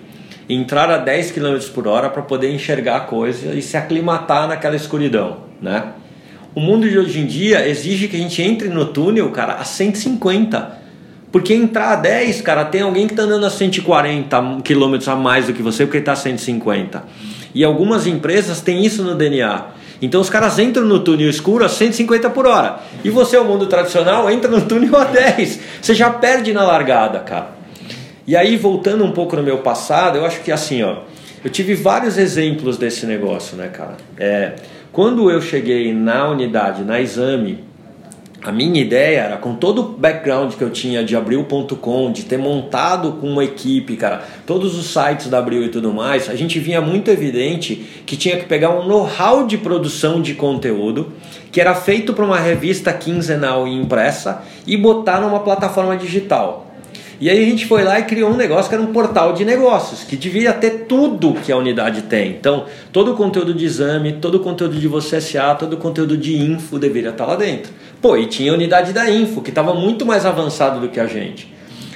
entrar 0.50 0.90
a 0.90 0.98
10 0.98 1.32
km 1.32 1.58
por 1.74 1.88
hora 1.88 2.10
para 2.10 2.22
poder 2.22 2.54
enxergar 2.54 2.98
a 2.98 3.00
coisa 3.02 3.54
e 3.54 3.62
se 3.62 3.76
aclimatar 3.78 4.48
naquela 4.48 4.76
escuridão, 4.76 5.38
né? 5.62 5.94
O 6.56 6.60
mundo 6.60 6.90
de 6.90 6.98
hoje 6.98 7.20
em 7.20 7.26
dia 7.28 7.68
exige 7.68 8.08
que 8.08 8.16
a 8.16 8.20
gente 8.20 8.42
entre 8.42 8.68
no 8.68 8.86
túnel, 8.86 9.30
cara, 9.30 9.54
a 9.54 9.64
150. 9.64 10.78
Porque 11.32 11.54
entrar 11.54 11.90
a 11.90 11.96
10, 11.98 12.42
cara, 12.42 12.66
tem 12.66 12.82
alguém 12.82 13.06
que 13.06 13.14
está 13.14 13.24
andando 13.24 13.46
a 13.46 13.50
140 13.50 14.62
km 14.64 14.96
a 15.08 15.16
mais 15.16 15.46
do 15.46 15.54
que 15.54 15.62
você 15.62 15.86
porque 15.86 16.00
está 16.00 16.14
a 16.14 16.16
150. 16.16 17.04
E 17.54 17.64
algumas 17.64 18.08
empresas 18.08 18.62
têm 18.62 18.84
isso 18.84 19.04
no 19.04 19.14
DNA. 19.14 19.66
Então 20.02 20.22
os 20.22 20.30
caras 20.30 20.60
entram 20.60 20.86
no 20.86 21.00
túnel 21.00 21.30
escuro 21.30 21.66
a 21.66 21.70
150 21.70 22.30
por 22.30 22.46
hora. 22.46 22.80
E 23.04 23.10
você, 23.10 23.38
o 23.38 23.44
mundo 23.44 23.68
tradicional, 23.68 24.30
entra 24.30 24.50
no 24.50 24.62
túnel 24.62 24.96
a 24.96 25.06
10. 25.06 25.60
Você 25.82 25.96
já 25.96 26.10
perde 26.10 26.54
na 26.54 26.64
largada, 26.64 27.20
cara. 27.20 27.58
E 28.26 28.36
aí, 28.36 28.58
voltando 28.58 29.04
um 29.04 29.12
pouco 29.12 29.36
no 29.36 29.44
meu 29.44 29.60
passado, 29.60 30.18
eu 30.18 30.26
acho 30.26 30.42
que 30.42 30.52
assim, 30.52 30.84
ó, 30.84 30.98
eu 31.44 31.50
tive 31.50 31.74
vários 31.76 32.18
exemplos 32.18 32.78
desse 32.78 33.06
negócio, 33.06 33.56
né, 33.56 33.70
cara? 33.70 33.96
É, 34.18 34.56
quando 34.92 35.32
eu 35.32 35.42
cheguei 35.42 35.94
na 35.94 36.28
unidade, 36.28 36.84
na 36.84 37.00
exame, 37.00 37.64
a 38.44 38.52
minha 38.52 38.80
ideia 38.80 39.22
era, 39.22 39.38
com 39.38 39.56
todo 39.56 39.82
o 39.82 39.84
background 39.84 40.54
que 40.54 40.62
eu 40.62 40.70
tinha 40.70 41.04
de 41.04 41.16
Abril.com, 41.16 42.12
de 42.12 42.24
ter 42.24 42.38
montado 42.38 43.14
com 43.14 43.28
uma 43.28 43.44
equipe, 43.44 43.96
cara, 43.98 44.24
todos 44.46 44.78
os 44.78 44.94
sites 44.94 45.28
da 45.28 45.40
Abril 45.40 45.64
e 45.64 45.70
tudo 45.70 45.92
mais, 45.92 46.30
a 46.30 46.36
gente 46.36 46.60
vinha 46.60 46.80
muito 46.80 47.10
evidente 47.10 47.76
que 48.06 48.16
tinha 48.16 48.38
que 48.38 48.46
pegar 48.46 48.70
um 48.70 48.88
know-how 48.88 49.46
de 49.46 49.58
produção 49.58 50.22
de 50.22 50.34
conteúdo 50.36 51.12
que 51.52 51.60
era 51.60 51.74
feito 51.74 52.14
para 52.14 52.24
uma 52.24 52.40
revista 52.40 52.94
quinzenal 52.94 53.68
e 53.68 53.74
impressa 53.74 54.44
e 54.66 54.78
botar 54.78 55.20
numa 55.20 55.40
plataforma 55.40 55.98
digital. 55.98 56.68
E 57.20 57.32
aí 57.32 57.40
a 57.44 57.46
gente 57.50 57.66
foi 57.66 57.84
lá 57.84 58.00
e 58.00 58.04
criou 58.04 58.30
um 58.30 58.36
negócio 58.36 58.70
que 58.70 58.76
era 58.76 58.84
um 58.84 58.94
portal 58.94 59.34
de 59.34 59.44
negócios, 59.44 60.04
que 60.04 60.16
devia 60.16 60.54
ter 60.54 60.86
tudo 60.88 61.34
que 61.34 61.52
a 61.52 61.58
unidade 61.58 62.04
tem. 62.04 62.30
Então, 62.30 62.66
todo 62.94 63.14
o 63.14 63.16
conteúdo 63.16 63.56
de 63.56 63.66
exame, 63.66 64.14
todo 64.14 64.36
o 64.36 64.40
conteúdo 64.40 64.80
de 64.80 64.88
você 64.88 65.20
SA, 65.20 65.56
todo 65.56 65.74
o 65.74 65.78
conteúdo 65.78 66.16
de 66.16 66.38
info 66.40 66.78
deveria 66.78 67.10
estar 67.10 67.26
lá 67.26 67.36
dentro. 67.36 67.74
Pô, 68.02 68.16
e 68.16 68.28
tinha 68.28 68.52
a 68.52 68.56
unidade 68.56 68.94
da 68.94 69.10
info, 69.10 69.42
que 69.42 69.50
estava 69.50 69.74
muito 69.74 70.06
mais 70.06 70.26
avançado 70.26 70.80
do 70.80 70.90
que 70.90 71.00
a 71.00 71.08
gente. 71.08 71.52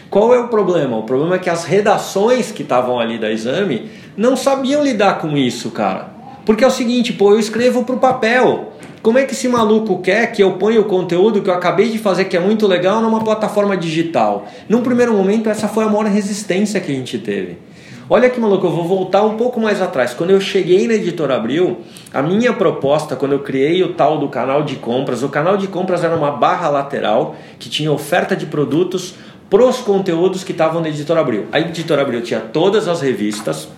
Qual 0.10 0.34
é 0.34 0.40
o 0.40 0.48
problema? 0.48 0.98
O 0.98 1.04
problema 1.04 1.36
é 1.36 1.40
que 1.40 1.50
as 1.50 1.64
redações 1.64 2.52
que 2.52 2.64
estavam 2.64 3.00
ali 3.00 3.18
da 3.18 3.32
exame 3.32 3.90
não 4.18 4.36
sabiam 4.36 4.84
lidar 4.84 5.20
com 5.20 5.38
isso, 5.38 5.72
cara. 5.72 6.10
Porque 6.46 6.64
é 6.64 6.68
o 6.68 6.72
seguinte, 6.72 7.14
pô, 7.14 7.32
eu 7.32 7.40
escrevo 7.40 7.84
para 7.84 7.96
o 7.96 8.00
papel. 8.00 8.74
Como 9.02 9.18
é 9.18 9.24
que 9.26 9.34
esse 9.34 9.48
maluco 9.48 10.00
quer 10.00 10.32
que 10.32 10.44
eu 10.44 10.54
ponha 10.54 10.82
o 10.82 10.86
conteúdo 10.86 11.42
que 11.42 11.50
eu 11.50 11.54
acabei 11.54 11.90
de 11.90 11.98
fazer, 11.98 12.26
que 12.26 12.36
é 12.36 12.40
muito 12.40 12.68
legal, 12.68 13.02
numa 13.02 13.24
plataforma 13.24 13.78
digital? 13.78 14.48
Num 14.68 14.82
primeiro 14.82 15.14
momento, 15.14 15.50
essa 15.50 15.68
foi 15.68 15.86
a 15.86 15.88
maior 15.88 16.06
resistência 16.06 16.80
que 16.80 16.92
a 16.92 16.96
gente 16.96 17.18
teve. 17.18 17.58
Olha 18.14 18.30
que 18.30 18.42
maluco, 18.42 18.68
eu 18.68 18.72
vou 18.72 18.84
voltar 18.84 19.24
um 19.24 19.38
pouco 19.38 19.58
mais 19.58 19.82
atrás. 19.82 20.14
Quando 20.14 20.32
eu 20.32 20.42
cheguei 20.42 20.86
na 20.86 20.96
Editora 20.96 21.34
Abril, 21.38 21.78
a 22.14 22.22
minha 22.22 22.52
proposta, 22.52 23.16
quando 23.16 23.32
eu 23.32 23.40
criei 23.40 23.82
o 23.84 23.94
tal 23.94 24.18
do 24.18 24.28
canal 24.28 24.64
de 24.64 24.76
compras, 24.76 25.24
o 25.24 25.30
canal 25.30 25.56
de 25.56 25.70
compras 25.70 26.04
era 26.04 26.14
uma 26.14 26.32
barra 26.32 26.68
lateral 26.68 27.38
que 27.58 27.70
tinha 27.70 27.90
oferta 27.90 28.36
de 28.36 28.46
produtos 28.46 29.14
para 29.50 29.64
os 29.66 29.78
conteúdos 29.78 30.44
que 30.44 30.52
estavam 30.52 30.82
na 30.82 30.90
Editora 30.90 31.22
Abril. 31.22 31.46
A 31.54 31.62
Editora 31.62 32.02
Abril 32.02 32.22
tinha 32.22 32.42
todas 32.42 32.90
as 32.90 33.00
revistas 33.00 33.70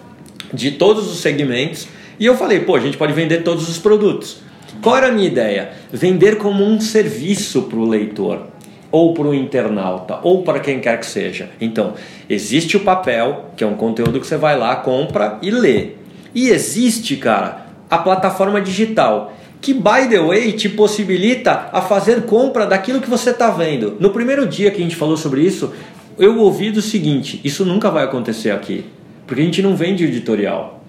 de 0.52 0.72
todos 0.72 1.12
os 1.12 1.20
segmentos 1.20 1.88
e 2.20 2.26
eu 2.26 2.36
falei, 2.36 2.62
pô, 2.62 2.76
a 2.76 2.80
gente 2.80 2.98
pode 2.98 3.14
vender 3.14 3.44
todos 3.44 3.70
os 3.70 3.78
produtos. 3.78 4.38
Qual 4.82 4.98
era 4.98 5.10
a 5.10 5.12
minha 5.12 5.28
ideia? 5.28 5.74
Vender 5.92 6.40
como 6.40 6.64
um 6.64 6.82
serviço 6.82 7.62
para 7.62 7.78
o 7.78 7.88
leitor, 7.88 8.48
ou 8.94 9.16
para 9.16 9.28
o 9.28 9.34
internauta, 9.34 10.20
ou 10.22 10.44
para 10.44 10.60
quem 10.60 10.80
quer 10.80 11.00
que 11.00 11.06
seja. 11.08 11.50
Então, 11.60 11.96
existe 12.30 12.78
o 12.78 12.82
papel, 12.82 13.50
que 13.58 13.64
é 13.64 13.68
um 13.68 13.74
conteúdo 13.74 14.20
que 14.20 14.28
você 14.28 14.38
vai 14.38 14.56
lá, 14.56 14.76
compra 14.76 15.40
e 15.42 15.50
lê. 15.50 15.94
E 16.36 16.50
existe, 16.50 17.18
cara, 17.18 17.66
a 17.90 17.98
plataforma 17.98 18.62
digital, 18.62 19.34
que, 19.60 19.74
by 19.74 20.08
the 20.08 20.20
way, 20.20 20.52
te 20.52 20.70
possibilita 20.70 21.70
a 21.74 21.82
fazer 21.82 22.22
compra 22.28 22.68
daquilo 22.68 23.02
que 23.02 23.10
você 23.10 23.32
está 23.32 23.50
vendo. 23.50 23.98
No 24.00 24.12
primeiro 24.12 24.46
dia 24.46 24.70
que 24.70 24.78
a 24.78 24.84
gente 24.84 24.96
falou 24.96 25.18
sobre 25.18 25.42
isso, 25.42 25.74
eu 26.20 26.38
ouvi 26.38 26.70
do 26.70 26.82
seguinte: 26.82 27.42
isso 27.44 27.66
nunca 27.66 27.90
vai 27.90 28.04
acontecer 28.04 28.52
aqui, 28.52 28.86
porque 29.26 29.42
a 29.42 29.46
gente 29.46 29.64
não 29.64 29.76
vende 29.76 30.04
editorial. 30.04 30.84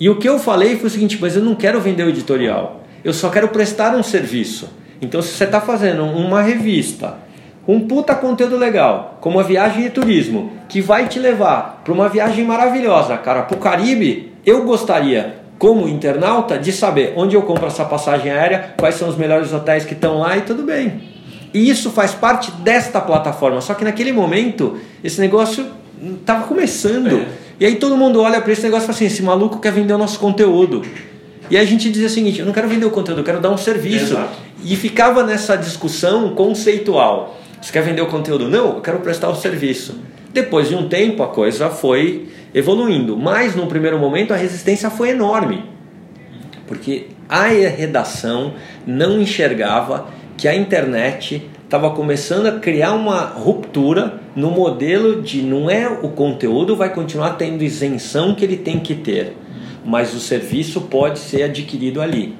E 0.00 0.08
o 0.08 0.16
que 0.16 0.28
eu 0.28 0.38
falei 0.38 0.76
foi 0.76 0.86
o 0.86 0.90
seguinte: 0.90 1.18
mas 1.20 1.36
eu 1.36 1.42
não 1.42 1.54
quero 1.54 1.80
vender 1.80 2.04
o 2.04 2.08
editorial 2.08 2.86
eu 3.06 3.14
só 3.14 3.30
quero 3.30 3.46
prestar 3.50 3.94
um 3.94 4.02
serviço. 4.02 4.68
Então, 5.00 5.22
se 5.22 5.28
você 5.28 5.44
está 5.44 5.60
fazendo 5.60 6.02
uma 6.02 6.42
revista 6.42 7.18
um 7.66 7.80
puta 7.80 8.14
conteúdo 8.14 8.56
legal, 8.56 9.18
como 9.20 9.40
a 9.40 9.42
viagem 9.42 9.84
de 9.84 9.90
turismo, 9.90 10.52
que 10.68 10.80
vai 10.80 11.08
te 11.08 11.18
levar 11.18 11.82
para 11.84 11.92
uma 11.92 12.08
viagem 12.08 12.44
maravilhosa, 12.44 13.16
cara, 13.16 13.42
para 13.42 13.56
o 13.56 13.60
Caribe, 13.60 14.32
eu 14.44 14.64
gostaria, 14.64 15.38
como 15.58 15.88
internauta, 15.88 16.58
de 16.58 16.70
saber 16.70 17.12
onde 17.16 17.34
eu 17.34 17.42
compro 17.42 17.66
essa 17.66 17.84
passagem 17.84 18.30
aérea, 18.30 18.74
quais 18.76 18.94
são 18.94 19.08
os 19.08 19.16
melhores 19.16 19.52
hotéis 19.52 19.84
que 19.84 19.94
estão 19.94 20.18
lá 20.18 20.36
e 20.36 20.42
tudo 20.42 20.62
bem. 20.62 21.16
E 21.52 21.68
isso 21.68 21.90
faz 21.90 22.12
parte 22.12 22.50
desta 22.52 23.00
plataforma, 23.00 23.60
só 23.60 23.74
que 23.74 23.82
naquele 23.82 24.12
momento 24.12 24.78
esse 25.02 25.20
negócio 25.20 25.66
estava 26.20 26.44
começando. 26.44 27.16
É. 27.16 27.26
E 27.58 27.66
aí 27.66 27.76
todo 27.76 27.96
mundo 27.96 28.20
olha 28.20 28.40
para 28.40 28.52
esse 28.52 28.62
negócio 28.62 28.84
e 28.84 28.86
fala 28.86 28.96
assim: 28.96 29.06
esse 29.06 29.22
maluco 29.22 29.58
quer 29.58 29.72
vender 29.72 29.94
o 29.94 29.98
nosso 29.98 30.18
conteúdo. 30.18 30.82
E 31.48 31.56
a 31.56 31.64
gente 31.64 31.90
dizia 31.90 32.08
o 32.08 32.10
seguinte: 32.10 32.40
eu 32.40 32.46
não 32.46 32.52
quero 32.52 32.68
vender 32.68 32.84
o 32.84 32.90
conteúdo, 32.90 33.20
eu 33.20 33.24
quero 33.24 33.40
dar 33.40 33.50
um 33.50 33.56
serviço. 33.56 34.12
Exato. 34.12 34.36
E 34.62 34.76
ficava 34.76 35.22
nessa 35.22 35.56
discussão 35.56 36.34
conceitual. 36.34 37.38
Você 37.60 37.72
quer 37.72 37.82
vender 37.82 38.02
o 38.02 38.06
conteúdo? 38.06 38.48
Não, 38.48 38.76
eu 38.76 38.80
quero 38.80 39.00
prestar 39.00 39.28
o 39.28 39.34
serviço. 39.34 40.00
Depois 40.32 40.68
de 40.68 40.74
um 40.74 40.88
tempo 40.88 41.22
a 41.22 41.28
coisa 41.28 41.70
foi 41.70 42.28
evoluindo, 42.54 43.16
mas 43.16 43.56
no 43.56 43.66
primeiro 43.66 43.98
momento 43.98 44.32
a 44.32 44.36
resistência 44.36 44.90
foi 44.90 45.10
enorme. 45.10 45.64
Porque 46.66 47.06
a 47.28 47.44
redação 47.46 48.54
não 48.86 49.20
enxergava 49.20 50.08
que 50.36 50.46
a 50.46 50.54
internet 50.54 51.48
estava 51.64 51.90
começando 51.90 52.46
a 52.46 52.60
criar 52.60 52.92
uma 52.92 53.20
ruptura 53.20 54.20
no 54.36 54.50
modelo 54.50 55.20
de 55.22 55.42
não 55.42 55.68
é 55.68 55.88
o 55.88 56.10
conteúdo 56.10 56.76
vai 56.76 56.92
continuar 56.92 57.30
tendo 57.30 57.64
isenção 57.64 58.34
que 58.34 58.44
ele 58.44 58.56
tem 58.56 58.78
que 58.78 58.94
ter, 58.94 59.36
mas 59.84 60.14
o 60.14 60.20
serviço 60.20 60.82
pode 60.82 61.18
ser 61.18 61.42
adquirido 61.44 62.00
ali. 62.00 62.36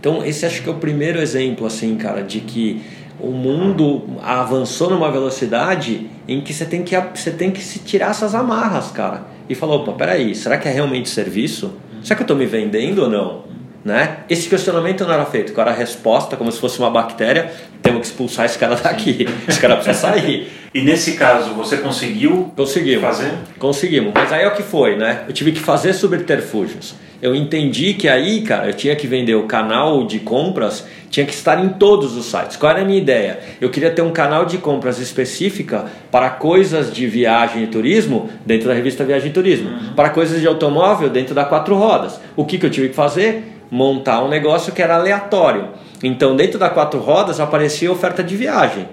Então 0.00 0.24
esse 0.24 0.46
acho 0.46 0.62
que 0.62 0.68
é 0.68 0.72
o 0.72 0.76
primeiro 0.76 1.20
exemplo 1.20 1.66
assim, 1.66 1.96
cara, 1.96 2.22
de 2.22 2.40
que 2.40 2.80
o 3.20 3.30
mundo 3.30 4.02
avançou 4.22 4.90
numa 4.90 5.10
velocidade 5.10 6.08
em 6.26 6.40
que 6.40 6.52
você 6.52 6.64
tem 6.64 6.82
que 6.82 6.94
você 7.14 7.30
tem 7.30 7.50
que 7.50 7.60
se 7.60 7.80
tirar 7.80 8.10
essas 8.10 8.34
amarras, 8.34 8.90
cara. 8.90 9.26
E 9.48 9.54
falou, 9.54 9.80
opa, 9.80 9.92
peraí, 9.92 10.34
será 10.34 10.58
que 10.58 10.68
é 10.68 10.70
realmente 10.70 11.08
serviço? 11.08 11.72
Será 12.02 12.16
que 12.16 12.22
eu 12.22 12.24
estou 12.24 12.36
me 12.36 12.46
vendendo 12.46 13.02
ou 13.02 13.10
não? 13.10 13.47
Né? 13.84 14.18
Esse 14.28 14.48
questionamento 14.48 15.04
não 15.04 15.14
era 15.14 15.24
feito, 15.24 15.58
era 15.58 15.70
a 15.70 15.74
resposta, 15.74 16.36
como 16.36 16.50
se 16.50 16.60
fosse 16.60 16.78
uma 16.78 16.90
bactéria, 16.90 17.50
temos 17.80 18.00
que 18.00 18.06
expulsar 18.08 18.44
esse 18.44 18.58
cara 18.58 18.74
daqui, 18.74 19.26
esse 19.46 19.60
cara 19.60 19.76
precisa 19.76 19.96
sair. 19.96 20.48
E 20.74 20.82
nesse 20.82 21.12
caso, 21.12 21.54
você 21.54 21.78
conseguiu 21.78 22.52
Conseguimos. 22.54 23.02
fazer? 23.02 23.32
Conseguimos, 23.58 24.12
mas 24.14 24.32
aí 24.32 24.42
é 24.42 24.48
o 24.48 24.54
que 24.54 24.62
foi, 24.62 24.96
né? 24.96 25.24
Eu 25.26 25.32
tive 25.32 25.52
que 25.52 25.60
fazer 25.60 25.94
subterfúgios. 25.94 26.94
Eu 27.20 27.34
entendi 27.34 27.94
que 27.94 28.08
aí, 28.08 28.42
cara, 28.42 28.68
eu 28.68 28.74
tinha 28.74 28.94
que 28.94 29.06
vender 29.06 29.34
o 29.34 29.44
canal 29.44 30.06
de 30.06 30.20
compras, 30.20 30.86
tinha 31.10 31.26
que 31.26 31.32
estar 31.32 31.58
em 31.64 31.70
todos 31.70 32.16
os 32.16 32.26
sites. 32.26 32.56
Qual 32.56 32.70
era 32.70 32.82
a 32.82 32.84
minha 32.84 32.98
ideia? 32.98 33.40
Eu 33.60 33.70
queria 33.70 33.90
ter 33.90 34.02
um 34.02 34.12
canal 34.12 34.44
de 34.44 34.58
compras 34.58 35.00
específica 35.00 35.86
para 36.12 36.30
coisas 36.30 36.92
de 36.92 37.08
viagem 37.08 37.64
e 37.64 37.66
turismo 37.66 38.30
dentro 38.46 38.68
da 38.68 38.74
revista 38.74 39.04
Viagem 39.04 39.30
e 39.30 39.32
Turismo, 39.32 39.68
uhum. 39.68 39.94
para 39.94 40.10
coisas 40.10 40.40
de 40.40 40.46
automóvel 40.46 41.10
dentro 41.10 41.34
da 41.34 41.44
Quatro 41.44 41.74
Rodas. 41.74 42.20
O 42.36 42.44
que, 42.44 42.56
que 42.56 42.66
eu 42.66 42.70
tive 42.70 42.90
que 42.90 42.94
fazer? 42.94 43.57
Montar 43.70 44.22
um 44.24 44.28
negócio 44.28 44.72
que 44.72 44.82
era 44.82 44.96
aleatório. 44.96 45.68
Então, 46.02 46.36
dentro 46.36 46.58
da 46.58 46.70
quatro 46.70 47.00
rodas 47.00 47.40
aparecia 47.40 47.90
oferta 47.90 48.22
de 48.22 48.36
viagem. 48.36 48.86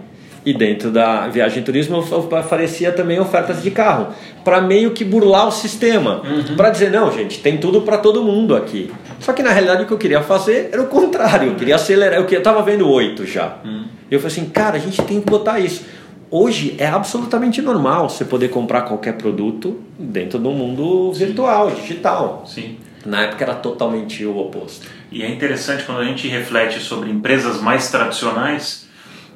E 0.45 0.53
dentro 0.53 0.91
da 0.91 1.27
viagem 1.27 1.63
turismo 1.63 2.03
aparecia 2.37 2.91
também 2.91 3.19
ofertas 3.19 3.63
de 3.63 3.71
carro, 3.71 4.09
para 4.43 4.61
meio 4.61 4.91
que 4.91 5.03
burlar 5.03 5.47
o 5.47 5.51
sistema, 5.51 6.21
uhum. 6.23 6.55
para 6.55 6.69
dizer 6.69 6.91
não, 6.91 7.11
gente, 7.11 7.39
tem 7.39 7.57
tudo 7.57 7.81
para 7.81 7.97
todo 7.97 8.23
mundo 8.23 8.55
aqui. 8.55 8.91
Só 9.19 9.33
que 9.33 9.41
na 9.41 9.49
realidade 9.49 9.83
o 9.83 9.87
que 9.87 9.93
eu 9.93 9.97
queria 9.97 10.21
fazer 10.21 10.69
era 10.71 10.83
o 10.83 10.85
contrário, 10.85 11.49
eu 11.49 11.55
queria 11.55 11.75
acelerar, 11.75 12.19
eu 12.19 12.27
estava 12.27 12.61
vendo 12.61 12.87
oito 12.87 13.25
já. 13.25 13.57
Uhum. 13.65 13.85
Eu 14.11 14.19
falei 14.19 14.37
assim, 14.37 14.47
cara, 14.47 14.75
a 14.75 14.79
gente 14.79 15.01
tem 15.01 15.19
que 15.19 15.25
botar 15.25 15.59
isso. 15.59 15.83
Hoje 16.29 16.75
é 16.77 16.85
absolutamente 16.85 17.59
normal 17.59 18.07
você 18.07 18.23
poder 18.23 18.49
comprar 18.49 18.83
qualquer 18.83 19.13
produto 19.13 19.79
dentro 19.97 20.37
do 20.37 20.51
mundo 20.51 21.11
virtual, 21.11 21.71
digital. 21.71 22.43
Sim. 22.45 22.77
Na 23.05 23.21
época 23.21 23.43
era 23.43 23.53
totalmente 23.53 24.25
o 24.25 24.37
oposto. 24.37 24.87
E 25.11 25.21
é 25.21 25.29
interessante 25.29 25.83
quando 25.83 26.01
a 26.01 26.05
gente 26.05 26.27
reflete 26.27 26.79
sobre 26.79 27.09
empresas 27.09 27.61
mais 27.61 27.91
tradicionais, 27.91 28.87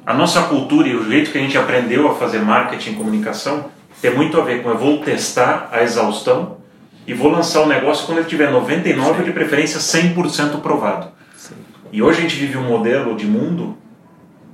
a 0.04 0.12
nossa 0.12 0.42
cultura 0.42 0.88
e 0.88 0.96
o 0.96 1.08
jeito 1.08 1.30
que 1.30 1.38
a 1.38 1.40
gente 1.40 1.56
aprendeu 1.56 2.10
a 2.10 2.14
fazer 2.14 2.40
marketing 2.40 2.90
e 2.90 2.94
comunicação 2.94 3.66
tem 4.02 4.14
muito 4.14 4.40
a 4.40 4.44
ver 4.44 4.62
com 4.62 4.70
eu 4.70 4.78
vou 4.78 4.98
testar 4.98 5.68
a 5.70 5.82
exaustão 5.82 6.56
e 7.06 7.14
vou 7.14 7.30
lançar 7.30 7.60
o 7.60 7.66
negócio 7.66 8.06
quando 8.06 8.18
ele 8.18 8.26
tiver 8.26 8.50
99 8.50 9.18
Sim. 9.18 9.24
de 9.24 9.32
preferência 9.32 9.78
100% 9.78 10.60
provado. 10.60 11.08
Sim. 11.36 11.54
E 11.92 12.02
hoje 12.02 12.18
a 12.18 12.22
gente 12.22 12.36
vive 12.36 12.56
um 12.56 12.64
modelo 12.64 13.14
de 13.14 13.26
mundo 13.26 13.76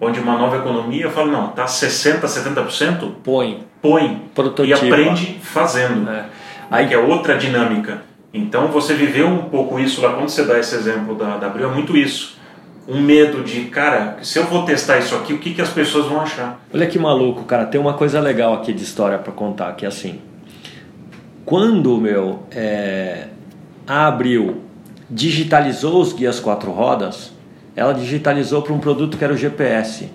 onde 0.01 0.21
uma 0.21 0.37
nova 0.37 0.57
economia 0.57 1.11
fala 1.11 1.31
não, 1.31 1.49
tá 1.49 1.67
60, 1.67 2.27
70%, 2.27 3.13
põe, 3.25 3.65
põe 3.81 4.23
Prototipa. 4.35 4.85
e 4.85 4.89
aprende 4.89 5.39
fazendo. 5.43 6.11
É. 6.11 6.27
Aí 6.71 6.89
que 6.89 6.95
é 6.95 6.99
outra 6.99 7.39
dinâmica. 7.39 8.03
Então 8.37 8.69
você 8.69 8.93
viveu 8.95 9.27
um 9.27 9.45
pouco 9.45 9.79
isso 9.79 10.03
lá, 10.03 10.13
quando 10.13 10.29
você 10.29 10.45
dá 10.45 10.59
esse 10.59 10.75
exemplo 10.75 11.15
da, 11.15 11.39
da 11.39 11.47
Abril, 11.47 11.71
é 11.71 11.73
muito 11.73 11.97
isso. 11.97 12.37
Um 12.87 13.01
medo 13.01 13.43
de, 13.43 13.63
cara, 13.65 14.19
se 14.23 14.39
eu 14.39 14.45
vou 14.45 14.65
testar 14.65 14.99
isso 14.99 15.15
aqui, 15.17 15.33
o 15.33 15.39
que, 15.39 15.55
que 15.55 15.63
as 15.63 15.71
pessoas 15.71 16.07
vão 16.07 16.21
achar? 16.21 16.61
Olha 16.73 16.87
que 16.87 16.99
maluco, 16.99 17.45
cara, 17.45 17.65
tem 17.65 17.81
uma 17.81 17.95
coisa 17.95 18.21
legal 18.21 18.55
aqui 18.55 18.73
de 18.73 18.85
história 18.85 19.19
para 19.19 19.33
contar, 19.33 19.73
que 19.73 19.85
é 19.85 19.89
assim, 19.89 20.21
quando, 21.45 21.97
meu, 21.99 22.41
é, 22.51 23.29
a 23.87 24.07
Abril 24.07 24.63
digitalizou 25.09 26.01
os 26.01 26.13
guias 26.13 26.39
quatro 26.39 26.71
rodas, 26.71 27.33
ela 27.75 27.93
digitalizou 27.93 28.63
para 28.63 28.73
um 28.73 28.79
produto 28.79 29.17
que 29.17 29.25
era 29.25 29.33
o 29.33 29.37
GPS, 29.37 30.11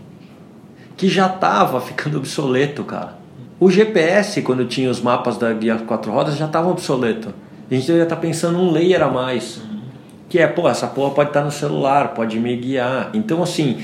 que 0.95 1.09
já 1.09 1.27
estava 1.27 1.81
ficando 1.81 2.17
obsoleto, 2.17 2.83
cara. 2.83 3.19
O 3.59 3.69
GPS, 3.69 4.41
quando 4.41 4.65
tinha 4.65 4.89
os 4.89 5.01
mapas 5.01 5.37
da 5.37 5.51
guia 5.53 5.77
quatro 5.77 6.11
rodas, 6.11 6.37
já 6.37 6.45
estava 6.45 6.69
obsoleto 6.69 7.33
a 7.71 7.73
gente 7.73 7.87
deveria 7.87 8.03
estar 8.03 8.17
pensando 8.17 8.59
um 8.59 8.69
layer 8.69 9.01
a 9.01 9.09
mais. 9.09 9.61
Que 10.27 10.39
é, 10.39 10.47
pô, 10.47 10.67
essa 10.67 10.87
porra 10.87 11.13
pode 11.13 11.29
estar 11.29 11.43
no 11.43 11.51
celular, 11.51 12.13
pode 12.13 12.37
me 12.39 12.55
guiar. 12.57 13.11
Então, 13.13 13.41
assim, 13.41 13.81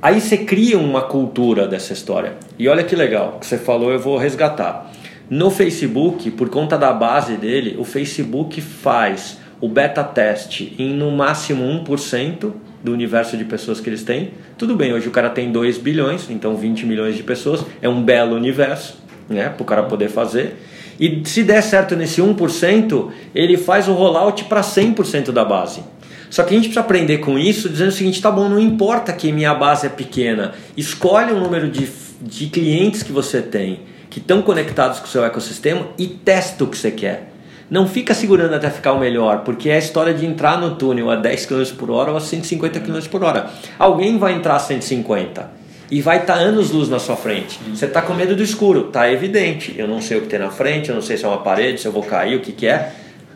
aí 0.00 0.20
você 0.20 0.38
cria 0.38 0.76
uma 0.76 1.02
cultura 1.02 1.68
dessa 1.68 1.92
história. 1.92 2.34
E 2.58 2.68
olha 2.68 2.82
que 2.82 2.96
legal, 2.96 3.38
que 3.40 3.46
você 3.46 3.58
falou, 3.58 3.92
eu 3.92 3.98
vou 4.00 4.16
resgatar. 4.16 4.90
No 5.30 5.50
Facebook, 5.50 6.30
por 6.32 6.48
conta 6.48 6.76
da 6.76 6.92
base 6.92 7.36
dele, 7.36 7.76
o 7.78 7.84
Facebook 7.84 8.60
faz 8.60 9.38
o 9.60 9.68
beta 9.68 10.02
teste 10.02 10.74
em 10.76 10.92
no 10.92 11.12
máximo 11.12 11.64
1% 11.64 12.52
do 12.82 12.92
universo 12.92 13.36
de 13.36 13.44
pessoas 13.44 13.80
que 13.80 13.88
eles 13.88 14.02
têm. 14.02 14.32
Tudo 14.58 14.74
bem, 14.74 14.92
hoje 14.92 15.06
o 15.06 15.12
cara 15.12 15.30
tem 15.30 15.52
2 15.52 15.78
bilhões, 15.78 16.28
então 16.28 16.56
20 16.56 16.84
milhões 16.84 17.16
de 17.16 17.22
pessoas, 17.22 17.64
é 17.80 17.88
um 17.88 18.02
belo 18.02 18.34
universo, 18.34 18.98
né, 19.28 19.48
para 19.48 19.62
o 19.62 19.64
cara 19.64 19.84
poder 19.84 20.08
fazer. 20.08 20.56
E 20.98 21.22
se 21.24 21.42
der 21.42 21.62
certo 21.62 21.96
nesse 21.96 22.20
1%, 22.20 23.08
ele 23.34 23.56
faz 23.56 23.88
o 23.88 23.92
rollout 23.92 24.44
para 24.44 24.60
100% 24.60 25.32
da 25.32 25.44
base. 25.44 25.82
Só 26.30 26.42
que 26.44 26.54
a 26.54 26.56
gente 26.56 26.64
precisa 26.64 26.80
aprender 26.80 27.18
com 27.18 27.38
isso, 27.38 27.68
dizendo 27.68 27.88
o 27.88 27.92
seguinte: 27.92 28.22
tá 28.22 28.30
bom, 28.30 28.48
não 28.48 28.58
importa 28.58 29.12
que 29.12 29.30
minha 29.30 29.54
base 29.54 29.86
é 29.86 29.90
pequena, 29.90 30.52
escolhe 30.76 31.32
o 31.32 31.38
número 31.38 31.68
de, 31.68 31.88
de 32.20 32.46
clientes 32.46 33.02
que 33.02 33.12
você 33.12 33.42
tem, 33.42 33.80
que 34.08 34.18
estão 34.18 34.40
conectados 34.40 34.98
com 34.98 35.06
o 35.06 35.08
seu 35.08 35.24
ecossistema 35.24 35.88
e 35.98 36.06
testa 36.06 36.64
o 36.64 36.66
que 36.66 36.78
você 36.78 36.90
quer. 36.90 37.32
Não 37.70 37.86
fica 37.86 38.12
segurando 38.12 38.54
até 38.54 38.68
ficar 38.68 38.92
o 38.92 38.98
melhor, 38.98 39.44
porque 39.44 39.70
é 39.70 39.76
a 39.76 39.78
história 39.78 40.12
de 40.12 40.26
entrar 40.26 40.60
no 40.60 40.74
túnel 40.76 41.10
a 41.10 41.16
10 41.16 41.46
km 41.46 41.64
por 41.78 41.90
hora 41.90 42.10
ou 42.10 42.16
a 42.16 42.20
150 42.20 42.80
km 42.80 43.00
por 43.10 43.22
hora. 43.24 43.50
Alguém 43.78 44.18
vai 44.18 44.34
entrar 44.34 44.56
a 44.56 44.58
150 44.58 45.61
e 45.92 46.00
vai 46.00 46.20
estar 46.20 46.36
tá 46.36 46.40
anos 46.40 46.70
luz 46.70 46.88
na 46.88 46.98
sua 46.98 47.16
frente. 47.16 47.60
Uhum. 47.66 47.76
Você 47.76 47.84
está 47.84 48.00
com 48.00 48.14
medo 48.14 48.34
do 48.34 48.42
escuro, 48.42 48.84
tá 48.84 49.12
evidente. 49.12 49.74
Eu 49.76 49.86
não 49.86 50.00
sei 50.00 50.16
o 50.16 50.22
que 50.22 50.26
tem 50.26 50.38
na 50.38 50.50
frente, 50.50 50.88
eu 50.88 50.94
não 50.94 51.02
sei 51.02 51.18
se 51.18 51.26
é 51.26 51.28
uma 51.28 51.42
parede, 51.42 51.82
se 51.82 51.86
eu 51.86 51.92
vou 51.92 52.02
cair, 52.02 52.34
o 52.34 52.40
que, 52.40 52.50
que 52.50 52.66
é. 52.66 52.94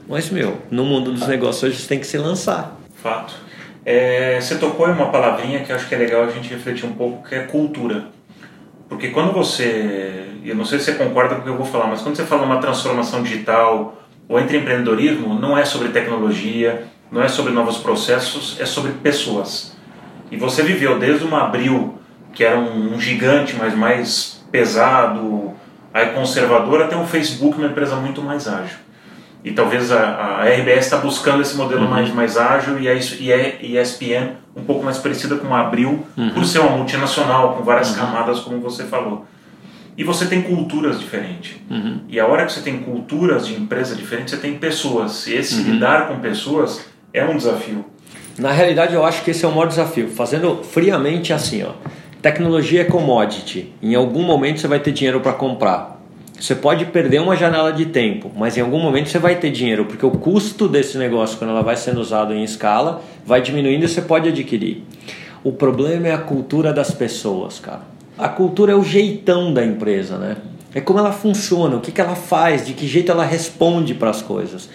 Mas, 0.09 0.31
meu, 0.31 0.57
no 0.71 0.83
mundo 0.83 1.13
dos 1.13 1.29
negócios 1.29 1.65
hoje 1.65 1.77
você 1.77 1.87
tem 1.87 2.01
que 2.01 2.07
se 2.07 2.17
lançar. 2.17 2.75
Fato. 2.95 3.35
É, 3.85 4.41
você 4.41 4.55
tocou 4.55 4.89
em 4.89 4.93
uma 4.93 5.11
palavrinha 5.11 5.61
que 5.65 5.71
eu 5.71 5.77
acho 5.77 5.87
que 5.87 5.95
é 5.95 5.99
legal 5.99 6.25
a 6.25 6.31
gente 6.31 6.49
refletir 6.49 6.87
um 6.87 6.93
pouco, 6.93 7.29
que 7.29 7.35
é 7.35 7.41
cultura. 7.41 8.07
Porque 8.89 9.09
quando 9.09 9.35
você, 9.35 10.25
eu 10.43 10.57
não 10.57 10.65
sei 10.65 10.79
se 10.79 10.87
você 10.87 10.93
concorda 10.95 11.35
com 11.35 11.43
o 11.43 11.45
que 11.45 11.51
eu 11.51 11.59
vou 11.59 11.67
falar, 11.67 11.89
mas 11.89 12.01
quando 12.01 12.17
você 12.17 12.25
fala 12.25 12.43
uma 12.45 12.57
transformação 12.57 13.23
digital 13.23 14.03
ou 14.27 14.41
entre 14.41 14.57
empreendedorismo, 14.57 15.39
não 15.39 15.59
é 15.59 15.67
sobre 15.67 15.91
tecnologia, 15.91 16.85
não 17.13 17.23
é 17.23 17.29
sobre 17.29 17.53
novos 17.53 17.77
processos, 17.77 18.57
é 18.59 18.65
sobre 18.65 18.93
pessoas. 18.93 19.77
E 20.31 20.39
você 20.39 20.63
viveu 20.63 20.99
desde 20.99 21.23
uma 21.23 21.43
abril 21.43 21.97
que 22.37 22.45
era 22.45 22.59
um, 22.59 22.95
um 22.95 23.01
gigante, 23.01 23.57
mas 23.57 23.75
mais 23.75 24.45
pesado, 24.53 25.55
aí 25.93 26.11
conservador, 26.11 26.83
até 26.83 26.95
um 26.95 27.07
Facebook, 27.07 27.57
uma 27.57 27.69
empresa 27.69 27.97
muito 27.97 28.21
mais 28.21 28.47
ágil. 28.47 28.77
E 29.43 29.53
talvez 29.53 29.91
a, 29.91 30.43
a 30.43 30.45
RBS 30.45 30.85
está 30.85 30.99
buscando 30.99 31.41
esse 31.41 31.57
modelo 31.57 31.85
uhum. 31.85 31.91
mais, 31.91 32.13
mais 32.13 32.37
ágil 32.37 32.79
e 32.79 32.89
a 32.89 32.95
ESPN 32.95 34.35
um 34.55 34.65
pouco 34.65 34.85
mais 34.85 34.99
parecida 34.99 35.37
com 35.37 35.55
a 35.55 35.61
Abril, 35.61 36.05
uhum. 36.17 36.31
por 36.31 36.45
ser 36.45 36.59
uma 36.59 36.77
multinacional, 36.77 37.55
com 37.55 37.63
várias 37.63 37.91
uhum. 37.91 37.97
camadas, 37.97 38.41
como 38.41 38.61
você 38.61 38.85
falou. 38.85 39.25
E 39.97 40.05
você 40.05 40.27
tem 40.27 40.43
culturas 40.43 41.01
diferentes. 41.01 41.57
Uhum. 41.71 42.01
E 42.07 42.21
a 42.21 42.27
hora 42.27 42.45
que 42.45 42.53
você 42.53 42.61
tem 42.61 42.79
culturas 42.81 43.47
de 43.47 43.55
empresa 43.55 43.95
diferentes, 43.95 44.35
você 44.35 44.41
tem 44.41 44.59
pessoas. 44.59 45.27
E 45.27 45.35
esse 45.35 45.63
uhum. 45.63 45.73
lidar 45.73 46.09
com 46.09 46.19
pessoas 46.21 46.85
é 47.15 47.25
um 47.25 47.37
desafio. 47.37 47.85
Na 48.39 48.53
realidade, 48.53 48.93
eu 48.95 49.07
acho 49.07 49.23
que 49.23 49.31
esse 49.31 49.43
é 49.43 49.49
o 49.49 49.53
maior 49.53 49.69
desafio. 49.69 50.11
Fazendo 50.11 50.63
friamente 50.63 51.33
assim, 51.33 51.63
ó 51.63 51.73
tecnologia 52.27 52.81
é 52.81 52.85
commodity. 52.85 53.73
Em 53.81 53.95
algum 53.95 54.25
momento 54.25 54.59
você 54.59 54.67
vai 54.67 54.81
ter 54.81 54.91
dinheiro 54.91 55.21
para 55.21 55.33
comprar. 55.33 56.03
Você 56.37 56.57
pode 56.57 56.85
perder 56.87 57.21
uma 57.21 57.37
janela 57.37 57.73
de 57.73 57.87
tempo, 57.87 58.33
mas 58.35 58.57
em 58.57 58.61
algum 58.63 58.81
momento 58.81 59.09
você 59.09 59.19
vai 59.21 59.37
ter 59.37 59.53
dinheiro, 59.53 59.85
porque 59.85 60.05
o 60.05 60.11
custo 60.11 60.67
desse 60.67 60.99
negócio, 60.99 61.39
quando 61.39 61.51
ela 61.51 61.63
vai 61.63 61.77
sendo 61.77 62.01
usado 62.01 62.35
em 62.35 62.43
escala, 62.43 63.01
vai 63.25 63.41
diminuindo 63.41 63.85
e 63.85 63.89
você 63.89 64.03
pode 64.03 64.29
adquirir. 64.29 64.83
O 65.45 65.53
problema 65.53 66.09
é 66.09 66.15
a 66.15 66.19
cultura 66.19 66.73
das 66.73 66.91
pessoas, 66.91 67.61
cara. 67.61 67.83
A 68.19 68.29
cultura 68.29 68.73
é 68.73 68.75
o 68.75 68.83
jeitão 68.83 69.55
da 69.55 69.65
empresa, 69.65 70.19
né? 70.19 70.37
É 70.75 70.81
como 70.81 70.99
ela 70.99 71.13
funciona, 71.13 71.77
o 71.77 71.81
que, 71.81 71.93
que 71.93 72.01
ela 72.01 72.17
faz, 72.17 72.67
de 72.67 72.73
que 72.73 72.89
jeito 72.89 73.13
ela 73.13 73.25
responde 73.25 73.95
para 73.95 74.11
as 74.11 74.21
coisas. 74.21 74.69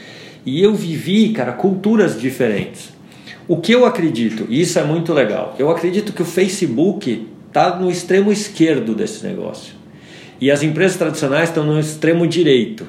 E 0.46 0.64
eu 0.64 0.74
vivi, 0.74 1.34
cara, 1.34 1.52
culturas 1.52 2.18
diferentes. 2.18 2.94
O 3.46 3.58
que 3.58 3.74
eu 3.74 3.86
acredito, 3.86 4.46
e 4.48 4.62
isso 4.62 4.80
é 4.80 4.84
muito 4.86 5.12
legal, 5.12 5.54
eu 5.60 5.70
acredito 5.70 6.14
que 6.14 6.22
o 6.22 6.26
Facebook 6.26 7.28
está 7.52 7.76
no 7.76 7.92
extremo 7.92 8.32
esquerdo 8.32 8.96
desse 8.96 9.26
negócio. 9.28 9.74
E 10.40 10.50
as 10.50 10.64
empresas 10.64 10.98
tradicionais 10.98 11.50
estão 11.50 11.66
no 11.66 11.78
extremo 11.78 12.26
direito. 12.26 12.88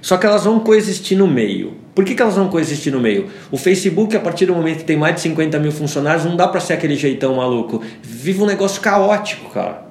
Só 0.00 0.16
que 0.16 0.24
elas 0.24 0.44
vão 0.44 0.60
coexistir 0.60 1.16
no 1.18 1.26
meio. 1.28 1.74
Por 1.94 2.04
que, 2.04 2.14
que 2.14 2.22
elas 2.22 2.34
vão 2.34 2.48
coexistir 2.48 2.90
no 2.92 3.00
meio? 3.00 3.26
O 3.52 3.58
Facebook, 3.58 4.16
a 4.16 4.20
partir 4.20 4.46
do 4.46 4.54
momento 4.54 4.78
que 4.78 4.84
tem 4.84 4.96
mais 4.96 5.16
de 5.16 5.20
50 5.20 5.58
mil 5.58 5.70
funcionários, 5.70 6.24
não 6.24 6.36
dá 6.36 6.48
para 6.48 6.60
ser 6.60 6.72
aquele 6.72 6.96
jeitão 6.96 7.36
maluco. 7.36 7.82
Vive 8.02 8.42
um 8.42 8.46
negócio 8.46 8.80
caótico, 8.80 9.50
cara. 9.50 9.86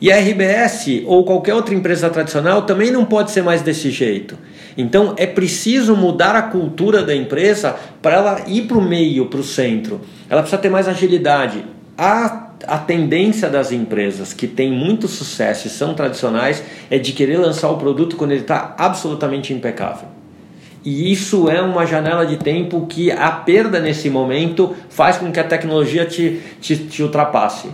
E 0.00 0.10
a 0.10 0.18
RBS 0.18 1.02
ou 1.06 1.24
qualquer 1.24 1.54
outra 1.54 1.74
empresa 1.74 2.08
tradicional 2.08 2.62
também 2.62 2.90
não 2.90 3.04
pode 3.04 3.30
ser 3.30 3.42
mais 3.42 3.60
desse 3.60 3.90
jeito. 3.90 4.36
Então 4.76 5.14
é 5.16 5.26
preciso 5.26 5.94
mudar 5.94 6.34
a 6.34 6.42
cultura 6.42 7.02
da 7.02 7.14
empresa 7.14 7.76
para 8.00 8.16
ela 8.16 8.40
ir 8.46 8.62
para 8.62 8.78
o 8.78 8.82
meio, 8.82 9.26
para 9.26 9.40
o 9.40 9.44
centro. 9.44 10.00
Ela 10.30 10.40
precisa 10.40 10.60
ter 10.60 10.70
mais 10.70 10.88
agilidade. 10.88 11.64
A, 11.96 12.51
a 12.66 12.78
tendência 12.78 13.48
das 13.48 13.72
empresas 13.72 14.32
que 14.32 14.46
têm 14.46 14.70
muito 14.70 15.08
sucesso 15.08 15.66
e 15.66 15.70
são 15.70 15.94
tradicionais 15.94 16.62
é 16.90 16.98
de 16.98 17.12
querer 17.12 17.38
lançar 17.38 17.70
o 17.70 17.76
produto 17.76 18.16
quando 18.16 18.32
ele 18.32 18.42
está 18.42 18.74
absolutamente 18.78 19.52
impecável. 19.52 20.08
E 20.84 21.12
isso 21.12 21.48
é 21.48 21.62
uma 21.62 21.86
janela 21.86 22.26
de 22.26 22.36
tempo 22.36 22.86
que 22.86 23.10
a 23.10 23.30
perda 23.30 23.78
nesse 23.78 24.10
momento 24.10 24.74
faz 24.88 25.16
com 25.16 25.30
que 25.30 25.38
a 25.38 25.44
tecnologia 25.44 26.04
te, 26.04 26.40
te, 26.60 26.76
te 26.76 27.02
ultrapasse. 27.02 27.68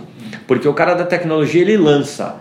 Porque 0.47 0.67
o 0.67 0.73
cara 0.73 0.93
da 0.93 1.05
tecnologia 1.05 1.61
ele 1.61 1.77
lança 1.77 2.35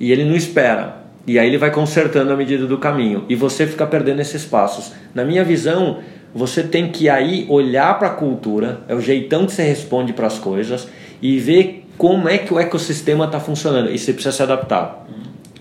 e 0.00 0.10
ele 0.10 0.24
não 0.24 0.34
espera. 0.34 1.04
E 1.26 1.38
aí 1.38 1.46
ele 1.46 1.58
vai 1.58 1.70
consertando 1.70 2.32
à 2.32 2.36
medida 2.36 2.66
do 2.66 2.78
caminho. 2.78 3.24
E 3.28 3.34
você 3.34 3.66
fica 3.66 3.86
perdendo 3.86 4.20
esses 4.20 4.44
passos. 4.44 4.92
Na 5.14 5.24
minha 5.24 5.44
visão, 5.44 5.98
você 6.34 6.62
tem 6.62 6.90
que 6.90 7.08
aí 7.08 7.46
olhar 7.48 7.98
para 7.98 8.08
a 8.08 8.14
cultura, 8.14 8.80
é 8.88 8.94
o 8.94 9.00
jeitão 9.00 9.46
que 9.46 9.52
você 9.52 9.62
responde 9.62 10.12
para 10.12 10.26
as 10.26 10.38
coisas 10.38 10.88
e 11.22 11.38
ver 11.38 11.83
como 11.96 12.28
é 12.28 12.38
que 12.38 12.52
o 12.52 12.58
ecossistema 12.58 13.26
está 13.26 13.40
funcionando. 13.40 13.90
E 13.90 13.98
você 13.98 14.12
precisa 14.12 14.36
se 14.36 14.42
adaptar. 14.42 15.06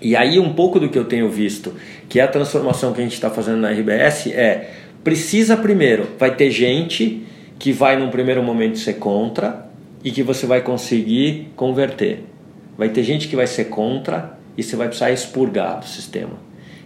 E 0.02 0.16
aí 0.16 0.40
um 0.40 0.54
pouco 0.54 0.80
do 0.80 0.90
que 0.90 0.98
eu 0.98 1.06
tenho 1.06 1.30
visto, 1.30 1.74
que 2.10 2.20
é 2.20 2.24
a 2.24 2.28
transformação 2.28 2.92
que 2.92 3.00
a 3.00 3.04
gente 3.04 3.13
está 3.13 3.30
fazendo 3.30 3.58
na 3.58 3.72
RBS, 3.72 4.28
é 4.28 4.72
precisa 5.04 5.56
primeiro, 5.56 6.08
vai 6.18 6.36
ter 6.36 6.52
gente 6.52 7.25
que 7.58 7.72
vai 7.72 7.98
num 7.98 8.10
primeiro 8.10 8.44
momento 8.44 8.78
ser 8.78 8.96
contra 8.96 9.66
e 10.04 10.12
que 10.12 10.22
você 10.22 10.46
vai 10.46 10.62
conseguir 10.62 11.50
converter. 11.56 12.24
Vai 12.78 12.90
ter 12.90 13.04
gente 13.04 13.28
que 13.28 13.36
vai 13.36 13.48
ser 13.48 13.66
contra 13.66 14.38
e 14.58 14.63
você 14.63 14.75
vai 14.75 14.88
precisar 14.88 15.12
expurgar 15.12 15.80
do 15.80 15.86
sistema. 15.86 16.34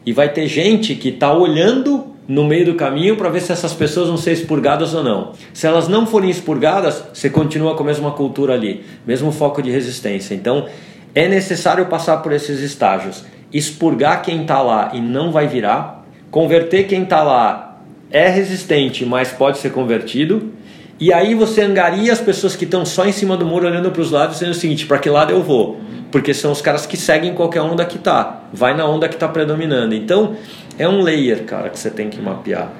E 0.05 0.13
vai 0.13 0.29
ter 0.29 0.47
gente 0.47 0.93
que 0.95 1.09
está 1.09 1.33
olhando 1.33 2.15
no 2.27 2.43
meio 2.43 2.65
do 2.65 2.75
caminho 2.75 3.15
para 3.15 3.29
ver 3.29 3.41
se 3.41 3.51
essas 3.51 3.73
pessoas 3.73 4.07
vão 4.07 4.17
ser 4.17 4.33
expurgadas 4.33 4.93
ou 4.93 5.03
não. 5.03 5.31
Se 5.53 5.65
elas 5.65 5.87
não 5.87 6.05
forem 6.05 6.29
expurgadas, 6.29 7.03
você 7.13 7.29
continua 7.29 7.75
com 7.75 7.83
a 7.83 7.85
mesma 7.85 8.11
cultura 8.11 8.53
ali, 8.53 8.83
mesmo 9.05 9.31
foco 9.31 9.61
de 9.61 9.71
resistência. 9.71 10.35
Então, 10.35 10.67
é 11.15 11.27
necessário 11.27 11.85
passar 11.85 12.17
por 12.17 12.33
esses 12.33 12.59
estágios. 12.59 13.23
Expurgar 13.53 14.21
quem 14.21 14.41
está 14.41 14.61
lá 14.61 14.91
e 14.93 14.99
não 14.99 15.31
vai 15.31 15.47
virar, 15.47 16.05
converter 16.29 16.87
quem 16.87 17.03
está 17.03 17.23
lá 17.23 17.81
é 18.11 18.27
resistente, 18.27 19.05
mas 19.05 19.31
pode 19.31 19.57
ser 19.59 19.71
convertido. 19.71 20.51
E 20.99 21.13
aí 21.13 21.33
você 21.33 21.61
angaria 21.61 22.11
as 22.11 22.19
pessoas 22.19 22.55
que 22.55 22.65
estão 22.65 22.85
só 22.85 23.05
em 23.05 23.11
cima 23.11 23.37
do 23.37 23.45
muro 23.45 23.67
olhando 23.67 23.91
para 23.91 24.01
os 24.01 24.11
lados, 24.11 24.35
dizendo 24.35 24.51
o 24.51 24.55
seguinte: 24.55 24.85
para 24.85 24.97
que 24.97 25.09
lado 25.09 25.31
eu 25.31 25.43
vou? 25.43 25.79
porque 26.11 26.33
são 26.33 26.51
os 26.51 26.61
caras 26.61 26.85
que 26.85 26.95
seguem 26.95 27.33
qualquer 27.33 27.61
onda 27.61 27.85
que 27.85 27.97
tá, 27.97 28.43
vai 28.53 28.75
na 28.75 28.85
onda 28.85 29.09
que 29.09 29.17
tá 29.17 29.27
predominando. 29.27 29.93
Então, 29.93 30.35
é 30.77 30.87
um 30.87 31.01
layer, 31.01 31.43
cara, 31.45 31.69
que 31.69 31.79
você 31.79 31.89
tem 31.89 32.09
que 32.09 32.21
mapear. 32.21 32.71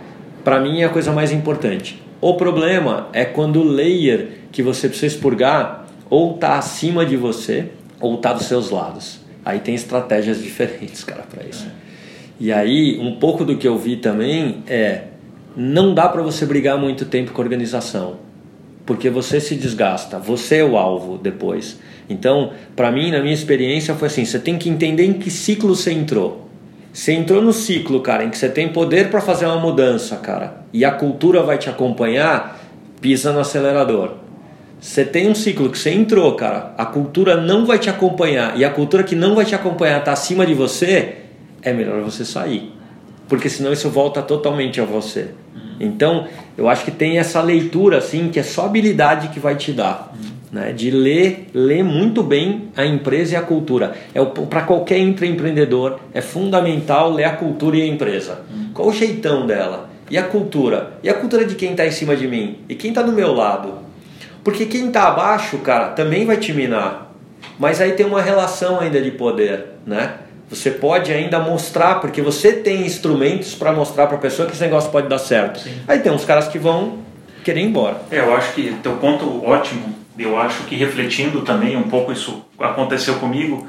Para 0.44 0.60
mim 0.60 0.82
é 0.82 0.86
a 0.86 0.90
coisa 0.90 1.12
mais 1.12 1.32
importante. 1.32 2.02
O 2.22 2.36
problema 2.36 3.10
é 3.14 3.26
quando 3.26 3.62
o 3.62 3.64
layer 3.64 4.30
que 4.52 4.64
você 4.64 4.88
precisa 4.88 5.08
expurgar 5.08 5.88
ou 6.10 6.34
tá 6.38 6.58
acima 6.58 7.06
de 7.06 7.16
você 7.16 7.70
ou 8.00 8.18
tá 8.18 8.34
dos 8.34 8.46
seus 8.46 8.70
lados. 8.70 9.20
Aí 9.44 9.60
tem 9.60 9.76
estratégias 9.76 10.42
diferentes, 10.44 11.04
cara, 11.04 11.24
para 11.24 11.44
isso. 11.46 11.68
E 12.40 12.52
aí, 12.52 13.00
um 13.00 13.16
pouco 13.16 13.44
do 13.44 13.58
que 13.58 13.68
eu 13.68 13.78
vi 13.78 13.98
também 13.98 14.64
é 14.68 15.06
não 15.56 15.94
dá 15.94 16.08
para 16.08 16.22
você 16.22 16.46
brigar 16.46 16.78
muito 16.78 17.06
tempo 17.06 17.32
com 17.32 17.42
a 17.42 17.44
organização, 17.44 18.18
porque 18.86 19.10
você 19.10 19.42
se 19.42 19.56
desgasta, 19.56 20.20
você 20.20 20.58
é 20.58 20.64
o 20.64 20.78
alvo 20.78 21.18
depois. 21.18 21.80
Então, 22.08 22.52
para 22.76 22.92
mim, 22.92 23.10
na 23.10 23.22
minha 23.22 23.34
experiência, 23.34 23.96
foi 23.96 24.08
assim: 24.08 24.24
você 24.24 24.38
tem 24.38 24.58
que 24.58 24.70
entender 24.70 25.06
em 25.06 25.14
que 25.14 25.32
ciclo 25.32 25.76
você 25.76 25.92
entrou. 25.92 26.47
Você 26.98 27.14
entrou 27.14 27.44
no 27.44 27.54
ciclo, 27.54 28.02
cara, 28.02 28.24
em 28.24 28.32
que 28.32 28.38
você 28.40 28.50
tem 28.50 28.70
poder 28.70 29.12
para 29.12 29.22
fazer 29.22 29.46
uma 29.46 29.60
mudança, 29.60 30.16
cara, 30.16 30.62
e 30.74 30.84
a 30.84 30.90
cultura 30.90 31.44
vai 31.44 31.60
te 31.60 31.70
acompanhar, 31.70 32.60
pisa 33.00 33.32
no 33.32 33.40
acelerador. 33.40 34.16
Você 34.82 35.06
tem 35.06 35.30
um 35.30 35.36
ciclo 35.36 35.70
que 35.70 35.78
você 35.78 35.92
entrou, 35.92 36.34
cara, 36.34 36.74
a 36.76 36.88
cultura 36.88 37.38
não 37.38 37.68
vai 37.68 37.78
te 37.78 37.88
acompanhar, 37.88 38.58
e 38.58 38.66
a 38.66 38.72
cultura 38.72 39.04
que 39.04 39.16
não 39.16 39.36
vai 39.36 39.46
te 39.46 39.54
acompanhar 39.54 40.00
está 40.00 40.12
acima 40.12 40.44
de 40.44 40.56
você, 40.56 41.18
é 41.62 41.72
melhor 41.72 42.02
você 42.02 42.26
sair. 42.26 42.74
Porque 43.28 43.48
senão 43.48 43.72
isso 43.72 43.92
volta 43.92 44.24
totalmente 44.24 44.82
a 44.82 44.84
você. 44.84 45.28
Então, 45.80 46.28
eu 46.58 46.68
acho 46.68 46.84
que 46.84 46.90
tem 46.90 47.20
essa 47.20 47.44
leitura, 47.44 48.00
assim, 48.00 48.30
que 48.30 48.40
é 48.40 48.44
só 48.44 48.66
habilidade 48.66 49.28
que 49.28 49.40
vai 49.40 49.56
te 49.56 49.72
dar 49.72 50.16
né, 50.58 50.72
de 50.72 50.90
ler, 50.90 51.50
ler 51.54 51.84
muito 51.84 52.24
bem 52.24 52.70
a 52.76 52.84
empresa 52.84 53.34
e 53.34 53.36
a 53.36 53.42
cultura. 53.42 53.94
É 54.12 54.26
para 54.26 54.64
qualquer 54.64 54.98
empreendedor 54.98 56.00
é 56.12 56.20
fundamental 56.20 57.12
ler 57.12 57.26
a 57.26 57.34
cultura 57.34 57.78
e 57.78 57.84
a 57.84 57.86
empresa. 57.86 58.40
Hum. 58.52 58.70
Qual 58.74 58.88
o 58.88 58.92
jeitão 58.92 59.46
dela? 59.46 59.88
E 60.10 60.18
a 60.18 60.24
cultura? 60.24 60.94
E 61.04 61.10
a 61.10 61.14
cultura 61.14 61.46
de 61.46 61.54
quem 61.54 61.72
está 61.72 61.86
em 61.86 61.92
cima 61.92 62.16
de 62.16 62.28
mim? 62.28 62.58
E 62.68 62.74
quem 62.74 62.90
está 62.90 63.04
do 63.04 63.12
meu 63.12 63.34
lado? 63.34 63.76
Porque 64.44 64.66
quem 64.66 64.88
está 64.88 65.10
abaixo, 65.10 65.60
cara, 65.60 65.90
também 65.90 66.26
vai 66.26 66.38
te 66.38 66.52
minar. 66.54 67.14
Mas 67.60 67.80
aí 67.80 67.92
tem 67.92 68.06
uma 68.06 68.22
relação 68.22 68.80
ainda 68.80 69.00
de 69.00 69.12
poder, 69.12 69.66
né? 69.86 70.16
Você 70.50 70.72
pode 70.72 71.12
ainda 71.12 71.40
mostrar, 71.40 71.96
porque 72.00 72.22
você 72.22 72.54
tem 72.54 72.84
instrumentos 72.84 73.54
para 73.54 73.74
mostrar 73.74 74.08
para 74.08 74.16
a 74.16 74.20
pessoa 74.20 74.48
que 74.48 74.54
esse 74.54 74.64
negócio 74.64 74.90
pode 74.90 75.08
dar 75.08 75.20
certo. 75.20 75.60
Sim. 75.60 75.74
Aí 75.88 76.00
tem 76.00 76.12
uns 76.12 76.26
caras 76.26 76.48
que 76.48 76.58
vão 76.58 77.00
querer 77.44 77.60
ir 77.60 77.66
embora. 77.66 77.98
É, 78.10 78.20
eu 78.20 78.34
acho 78.34 78.54
que 78.54 78.74
teu 78.82 78.94
ponto 78.94 79.46
ótimo 79.46 80.07
eu 80.18 80.38
acho 80.40 80.64
que 80.64 80.76
refletindo 80.76 81.42
também 81.42 81.76
um 81.76 81.84
pouco 81.84 82.12
isso 82.12 82.46
aconteceu 82.60 83.16
comigo. 83.16 83.68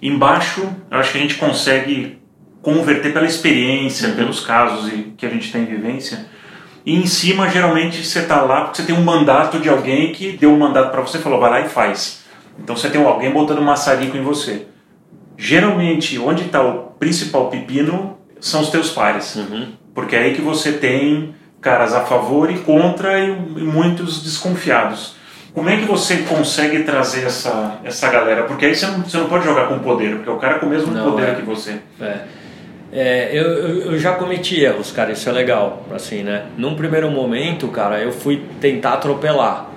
Embaixo, 0.00 0.68
eu 0.90 0.98
acho 0.98 1.12
que 1.12 1.18
a 1.18 1.20
gente 1.20 1.34
consegue 1.36 2.18
converter 2.62 3.12
pela 3.12 3.26
experiência, 3.26 4.08
uhum. 4.08 4.16
pelos 4.16 4.40
casos 4.40 4.92
que 5.16 5.26
a 5.26 5.28
gente 5.28 5.50
tem 5.50 5.62
em 5.62 5.66
vivência. 5.66 6.26
E 6.84 6.94
em 6.94 7.06
cima, 7.06 7.48
geralmente, 7.48 8.04
você 8.04 8.20
está 8.20 8.42
lá 8.42 8.62
porque 8.62 8.78
você 8.78 8.86
tem 8.86 8.96
um 8.96 9.02
mandato 9.02 9.58
de 9.58 9.68
alguém 9.68 10.12
que 10.12 10.32
deu 10.32 10.52
um 10.52 10.58
mandato 10.58 10.90
para 10.90 11.00
você 11.00 11.18
e 11.18 11.20
falou, 11.20 11.40
vai 11.40 11.50
lá 11.50 11.60
e 11.60 11.68
faz. 11.68 12.24
Então 12.58 12.76
você 12.76 12.90
tem 12.90 13.02
alguém 13.04 13.30
botando 13.30 13.58
um 13.58 13.64
maçarico 13.64 14.16
em 14.16 14.22
você. 14.22 14.66
Geralmente, 15.36 16.18
onde 16.18 16.44
está 16.44 16.62
o 16.62 16.92
principal 16.98 17.48
pepino 17.48 18.18
são 18.40 18.60
os 18.60 18.70
teus 18.70 18.90
pares. 18.90 19.36
Uhum. 19.36 19.72
Porque 19.94 20.16
é 20.16 20.20
aí 20.20 20.34
que 20.34 20.40
você 20.40 20.72
tem 20.72 21.34
caras 21.60 21.92
a 21.92 22.04
favor 22.04 22.50
e 22.50 22.58
contra 22.58 23.18
e, 23.18 23.30
e 23.30 23.62
muitos 23.62 24.22
desconfiados. 24.22 25.17
Como 25.54 25.68
é 25.68 25.76
que 25.76 25.84
você 25.84 26.18
consegue 26.18 26.82
trazer 26.84 27.24
essa, 27.24 27.80
essa 27.84 28.10
galera? 28.10 28.44
Porque 28.44 28.66
aí 28.66 28.74
você 28.74 28.86
não, 28.86 29.00
você 29.00 29.16
não 29.16 29.28
pode 29.28 29.44
jogar 29.44 29.68
com 29.68 29.78
poder, 29.78 30.16
porque 30.16 30.30
o 30.30 30.36
cara 30.36 30.56
é 30.56 30.58
com 30.58 30.66
o 30.66 30.68
mesmo 30.68 30.92
não, 30.92 31.10
poder 31.10 31.28
é. 31.30 31.34
que 31.34 31.42
você. 31.42 31.78
É. 32.00 32.18
É, 32.90 33.30
eu, 33.32 33.44
eu, 33.92 33.98
já 33.98 34.14
cometi 34.14 34.62
erros, 34.62 34.90
cara, 34.90 35.12
isso 35.12 35.28
é 35.28 35.32
legal, 35.32 35.84
assim, 35.94 36.22
né? 36.22 36.46
Num 36.56 36.74
primeiro 36.74 37.10
momento, 37.10 37.68
cara, 37.68 38.00
eu 38.00 38.10
fui 38.10 38.44
tentar 38.60 38.94
atropelar. 38.94 39.68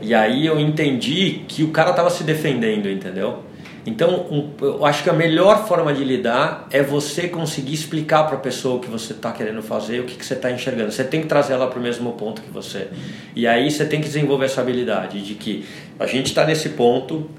E 0.00 0.14
aí 0.14 0.46
eu 0.46 0.60
entendi 0.60 1.40
que 1.48 1.64
o 1.64 1.68
cara 1.68 1.92
tava 1.92 2.08
se 2.08 2.22
defendendo, 2.22 2.88
entendeu? 2.88 3.42
Então, 3.86 4.26
um, 4.28 4.50
eu 4.60 4.84
acho 4.84 5.04
que 5.04 5.08
a 5.08 5.12
melhor 5.12 5.66
forma 5.68 5.94
de 5.94 6.02
lidar 6.02 6.66
é 6.72 6.82
você 6.82 7.28
conseguir 7.28 7.72
explicar 7.72 8.24
para 8.24 8.36
a 8.36 8.40
pessoa 8.40 8.76
o 8.76 8.80
que 8.80 8.90
você 8.90 9.12
está 9.12 9.30
querendo 9.30 9.62
fazer, 9.62 10.00
o 10.00 10.04
que, 10.04 10.16
que 10.16 10.26
você 10.26 10.34
está 10.34 10.50
enxergando. 10.50 10.90
Você 10.90 11.04
tem 11.04 11.20
que 11.20 11.28
trazer 11.28 11.52
ela 11.52 11.68
para 11.68 11.78
o 11.78 11.82
mesmo 11.82 12.12
ponto 12.14 12.42
que 12.42 12.50
você. 12.50 12.88
E 13.36 13.46
aí 13.46 13.70
você 13.70 13.84
tem 13.84 14.00
que 14.00 14.08
desenvolver 14.08 14.46
essa 14.46 14.60
habilidade 14.60 15.22
de 15.22 15.34
que 15.34 15.64
a 16.00 16.06
gente 16.06 16.26
está 16.26 16.44
nesse 16.44 16.70
ponto, 16.70 17.30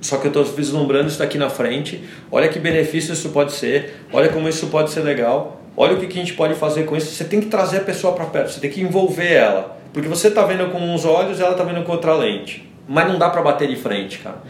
só 0.00 0.16
que 0.16 0.26
eu 0.26 0.30
estou 0.30 0.44
vislumbrando 0.44 1.06
isso 1.06 1.20
daqui 1.20 1.38
na 1.38 1.48
frente. 1.48 2.02
Olha 2.32 2.48
que 2.48 2.58
benefício 2.58 3.12
isso 3.12 3.28
pode 3.28 3.52
ser, 3.52 3.94
olha 4.12 4.28
como 4.28 4.48
isso 4.48 4.66
pode 4.66 4.90
ser 4.90 5.02
legal, 5.02 5.62
olha 5.76 5.94
o 5.94 6.00
que, 6.00 6.08
que 6.08 6.18
a 6.18 6.20
gente 6.20 6.34
pode 6.34 6.54
fazer 6.54 6.82
com 6.82 6.96
isso. 6.96 7.14
Você 7.14 7.24
tem 7.24 7.40
que 7.40 7.46
trazer 7.46 7.78
a 7.78 7.84
pessoa 7.84 8.12
para 8.12 8.24
perto, 8.26 8.50
você 8.50 8.60
tem 8.60 8.70
que 8.70 8.80
envolver 8.80 9.32
ela. 9.32 9.76
Porque 9.92 10.08
você 10.08 10.28
está 10.28 10.44
vendo 10.44 10.68
com 10.72 10.78
uns 10.78 11.04
olhos 11.04 11.38
e 11.38 11.42
ela 11.42 11.52
está 11.52 11.62
vendo 11.62 11.84
com 11.84 11.92
outra 11.92 12.12
lente. 12.12 12.68
Mas 12.88 13.06
não 13.08 13.18
dá 13.18 13.30
para 13.30 13.40
bater 13.40 13.68
de 13.68 13.76
frente, 13.76 14.18
cara. 14.18 14.42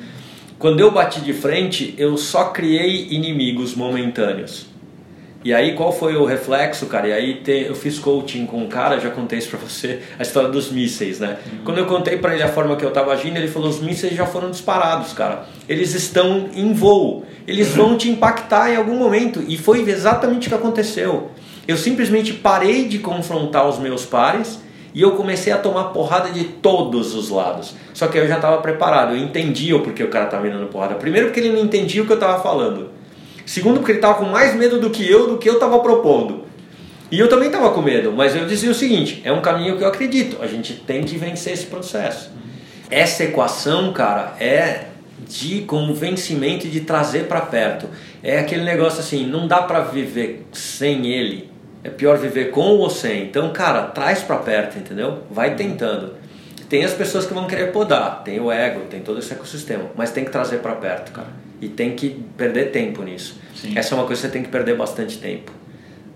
Quando 0.59 0.81
eu 0.81 0.90
bati 0.90 1.21
de 1.21 1.33
frente, 1.33 1.95
eu 1.99 2.16
só 2.16 2.47
criei 2.47 3.09
inimigos 3.11 3.75
momentâneos. 3.75 4.66
E 5.47 5.55
aí 5.55 5.75
qual 5.75 5.92
foi 5.92 6.16
o 6.16 6.25
reflexo, 6.25 6.87
cara? 6.87 7.07
E 7.07 7.12
aí 7.12 7.35
te, 7.35 7.66
eu 7.69 7.75
fiz 7.77 8.01
coaching 8.01 8.47
com 8.47 8.64
um 8.64 8.66
cara, 8.66 8.99
já 8.99 9.11
contei 9.11 9.38
isso 9.38 9.49
pra 9.49 9.59
você, 9.61 10.01
a 10.19 10.23
história 10.23 10.49
dos 10.49 10.73
mísseis, 10.73 11.21
né? 11.21 11.37
Uhum. 11.47 11.59
Quando 11.64 11.79
eu 11.79 11.87
contei 11.87 12.16
para 12.16 12.35
ele 12.35 12.42
a 12.42 12.49
forma 12.49 12.75
que 12.75 12.85
eu 12.85 12.90
tava 12.90 13.12
agindo, 13.12 13.37
ele 13.37 13.47
falou: 13.47 13.69
os 13.69 13.81
mísseis 13.81 14.16
já 14.16 14.27
foram 14.27 14.51
disparados, 14.51 15.12
cara. 15.12 15.47
Eles 15.69 15.95
estão 15.95 16.49
em 16.53 16.73
voo. 16.73 17.25
Eles 17.47 17.69
uhum. 17.69 17.77
vão 17.77 17.97
te 17.97 18.11
impactar 18.11 18.73
em 18.73 18.77
algum 18.77 18.97
momento. 18.97 19.45
E 19.47 19.57
foi 19.57 19.88
exatamente 19.88 20.49
o 20.49 20.51
que 20.51 20.57
aconteceu. 20.57 21.31
Eu 21.69 21.77
simplesmente 21.77 22.33
parei 22.33 22.88
de 22.88 22.99
confrontar 22.99 23.69
os 23.69 23.79
meus 23.79 24.05
pares 24.05 24.59
e 24.97 25.03
eu 25.03 25.11
comecei 25.11 25.53
a 25.53 25.59
tomar 25.59 25.91
porrada 25.91 26.31
de 26.31 26.45
todos 26.45 27.15
os 27.15 27.29
lados. 27.29 27.75
Só 27.93 28.07
que 28.07 28.17
eu 28.17 28.27
já 28.27 28.37
estava 28.37 28.57
preparado, 28.63 29.15
eu 29.15 29.19
entendia 29.19 29.77
o 29.77 29.81
porquê 29.81 30.03
o 30.03 30.09
cara 30.09 30.25
estava 30.25 30.43
me 30.43 30.49
dando 30.49 30.69
porrada. 30.69 30.95
Primeiro 30.95 31.27
porque 31.27 31.39
ele 31.39 31.51
não 31.51 31.59
entendia 31.59 32.03
o 32.03 32.07
que 32.07 32.13
eu 32.13 32.17
estava 32.17 32.43
falando. 32.43 32.89
Segundo 33.45 33.77
porque 33.77 33.93
ele 33.93 33.99
estava 33.99 34.15
com 34.15 34.25
mais 34.25 34.57
medo 34.57 34.81
do 34.81 34.89
que 34.89 35.07
eu, 35.07 35.29
do 35.29 35.37
que 35.37 35.51
eu 35.51 35.57
estava 35.57 35.79
propondo. 35.81 36.47
E 37.11 37.21
eu 37.21 37.29
também 37.29 37.49
estava 37.49 37.69
com 37.73 37.83
medo, 37.83 38.11
mas 38.11 38.35
eu 38.35 38.47
dizia 38.47 38.71
o 38.71 38.75
seguinte: 38.75 39.21
é 39.23 39.31
um 39.31 39.43
caminho 39.43 39.77
que 39.77 39.85
eu 39.85 39.89
acredito, 39.89 40.39
a 40.41 40.47
gente 40.47 40.73
tem 40.73 41.05
que 41.05 41.19
vencer 41.19 41.53
esse 41.53 41.67
processo. 41.67 42.33
Essa 42.91 43.25
equação, 43.25 43.93
cara, 43.93 44.35
é 44.41 44.87
de 45.29 45.61
convencimento 45.61 46.67
e 46.67 46.71
de 46.71 46.81
trazer 46.81 47.25
para 47.25 47.43
perto. 47.43 47.87
É 48.23 48.39
aquele 48.39 48.65
negócio 48.65 49.01
assim, 49.01 49.27
não 49.27 49.47
dá 49.47 49.61
para 49.61 49.81
viver 49.81 50.47
sem 50.53 51.07
ele. 51.07 51.55
É 51.85 51.91
pior 51.91 52.19
viver 52.19 52.51
com 52.51 52.61
ou 52.61 52.91
sem. 52.91 53.25
Então, 53.25 53.53
cara, 53.53 53.83
traz 53.83 54.23
para 54.23 54.37
perto, 54.37 54.79
entendeu? 54.79 55.23
Vai 55.31 55.55
tentando. 55.55 56.15
Tem 56.69 56.85
as 56.85 56.93
pessoas 56.93 57.27
que 57.27 57.33
vão 57.33 57.47
querer 57.47 57.71
podar, 57.71 58.25
tem 58.25 58.41
o 58.41 58.51
ego, 58.51 58.81
tem 58.91 59.01
todo 59.01 59.21
esse 59.21 59.33
ecossistema, 59.33 59.85
mas 59.95 60.11
tem 60.11 60.25
que 60.25 60.31
trazer 60.31 60.59
para 60.59 60.75
perto, 60.75 61.12
cara. 61.12 61.29
E 61.61 61.69
tem 61.69 61.95
que 61.95 62.11
perder 62.37 62.73
tempo 62.73 63.03
nisso. 63.03 63.39
Sim. 63.55 63.79
Essa 63.79 63.95
é 63.95 63.99
uma 63.99 64.07
coisa 64.07 64.23
que 64.23 64.27
você 64.27 64.33
tem 64.33 64.43
que 64.43 64.49
perder 64.49 64.77
bastante 64.77 65.19
tempo. 65.19 65.53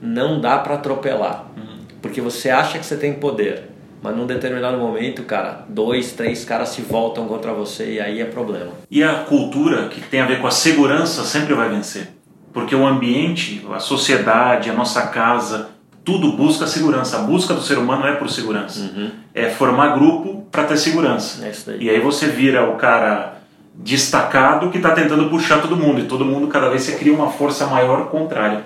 Não 0.02 0.40
dá 0.40 0.58
para 0.58 0.74
atropelar, 0.74 1.46
uhum. 1.56 1.78
porque 2.02 2.20
você 2.20 2.50
acha 2.50 2.78
que 2.78 2.84
você 2.84 2.96
tem 2.96 3.12
poder, 3.14 3.64
mas 4.02 4.16
num 4.16 4.26
determinado 4.26 4.76
momento, 4.78 5.22
cara, 5.22 5.64
dois, 5.68 6.12
três 6.12 6.44
caras 6.44 6.70
se 6.70 6.82
voltam 6.82 7.28
contra 7.28 7.52
você 7.52 7.94
e 7.94 8.00
aí 8.00 8.20
é 8.20 8.24
problema. 8.24 8.72
E 8.90 9.04
a 9.04 9.14
cultura 9.24 9.88
que 9.88 10.00
tem 10.00 10.20
a 10.20 10.26
ver 10.26 10.40
com 10.40 10.46
a 10.46 10.50
segurança 10.50 11.22
sempre 11.22 11.54
vai 11.54 11.68
vencer. 11.68 12.08
Porque 12.52 12.74
o 12.74 12.86
ambiente, 12.86 13.64
a 13.72 13.78
sociedade, 13.78 14.70
a 14.70 14.72
nossa 14.72 15.06
casa, 15.08 15.70
tudo 16.04 16.32
busca 16.32 16.66
segurança. 16.66 17.18
A 17.18 17.20
busca 17.20 17.54
do 17.54 17.60
ser 17.60 17.78
humano 17.78 18.06
é 18.06 18.12
por 18.16 18.28
segurança. 18.28 18.80
Uhum. 18.80 19.10
É 19.34 19.48
formar 19.48 19.94
grupo 19.94 20.46
para 20.50 20.64
ter 20.64 20.76
segurança. 20.76 21.46
É 21.46 21.52
e 21.78 21.88
aí 21.88 22.00
você 22.00 22.26
vira 22.26 22.68
o 22.68 22.76
cara 22.76 23.40
destacado 23.74 24.70
que 24.70 24.78
está 24.78 24.90
tentando 24.90 25.30
puxar 25.30 25.62
todo 25.62 25.76
mundo. 25.76 26.00
E 26.00 26.04
todo 26.04 26.24
mundo, 26.24 26.48
cada 26.48 26.68
vez, 26.68 26.82
você 26.82 26.96
cria 26.96 27.14
uma 27.14 27.30
força 27.30 27.66
maior 27.66 28.08
contrária. 28.08 28.64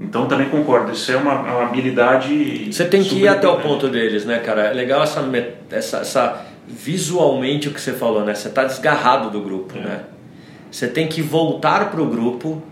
Então 0.00 0.26
também 0.26 0.48
concordo, 0.48 0.92
isso 0.92 1.12
é 1.12 1.16
uma, 1.16 1.34
uma 1.40 1.62
habilidade. 1.64 2.72
Você 2.72 2.86
tem 2.86 3.02
que 3.02 3.16
ir 3.16 3.28
até 3.28 3.46
o 3.46 3.60
ponto 3.60 3.86
deles, 3.86 4.24
né, 4.24 4.38
cara? 4.38 4.62
É 4.62 4.72
legal 4.72 5.02
essa, 5.02 5.22
essa, 5.70 5.98
essa 5.98 6.46
visualmente 6.66 7.68
o 7.68 7.72
que 7.72 7.80
você 7.80 7.92
falou, 7.92 8.24
né? 8.24 8.34
Você 8.34 8.48
está 8.48 8.64
desgarrado 8.64 9.28
do 9.28 9.42
grupo, 9.42 9.76
é. 9.76 9.80
né? 9.80 10.00
Você 10.70 10.88
tem 10.88 11.06
que 11.06 11.20
voltar 11.20 11.90
para 11.90 12.00
o 12.00 12.06
grupo 12.06 12.62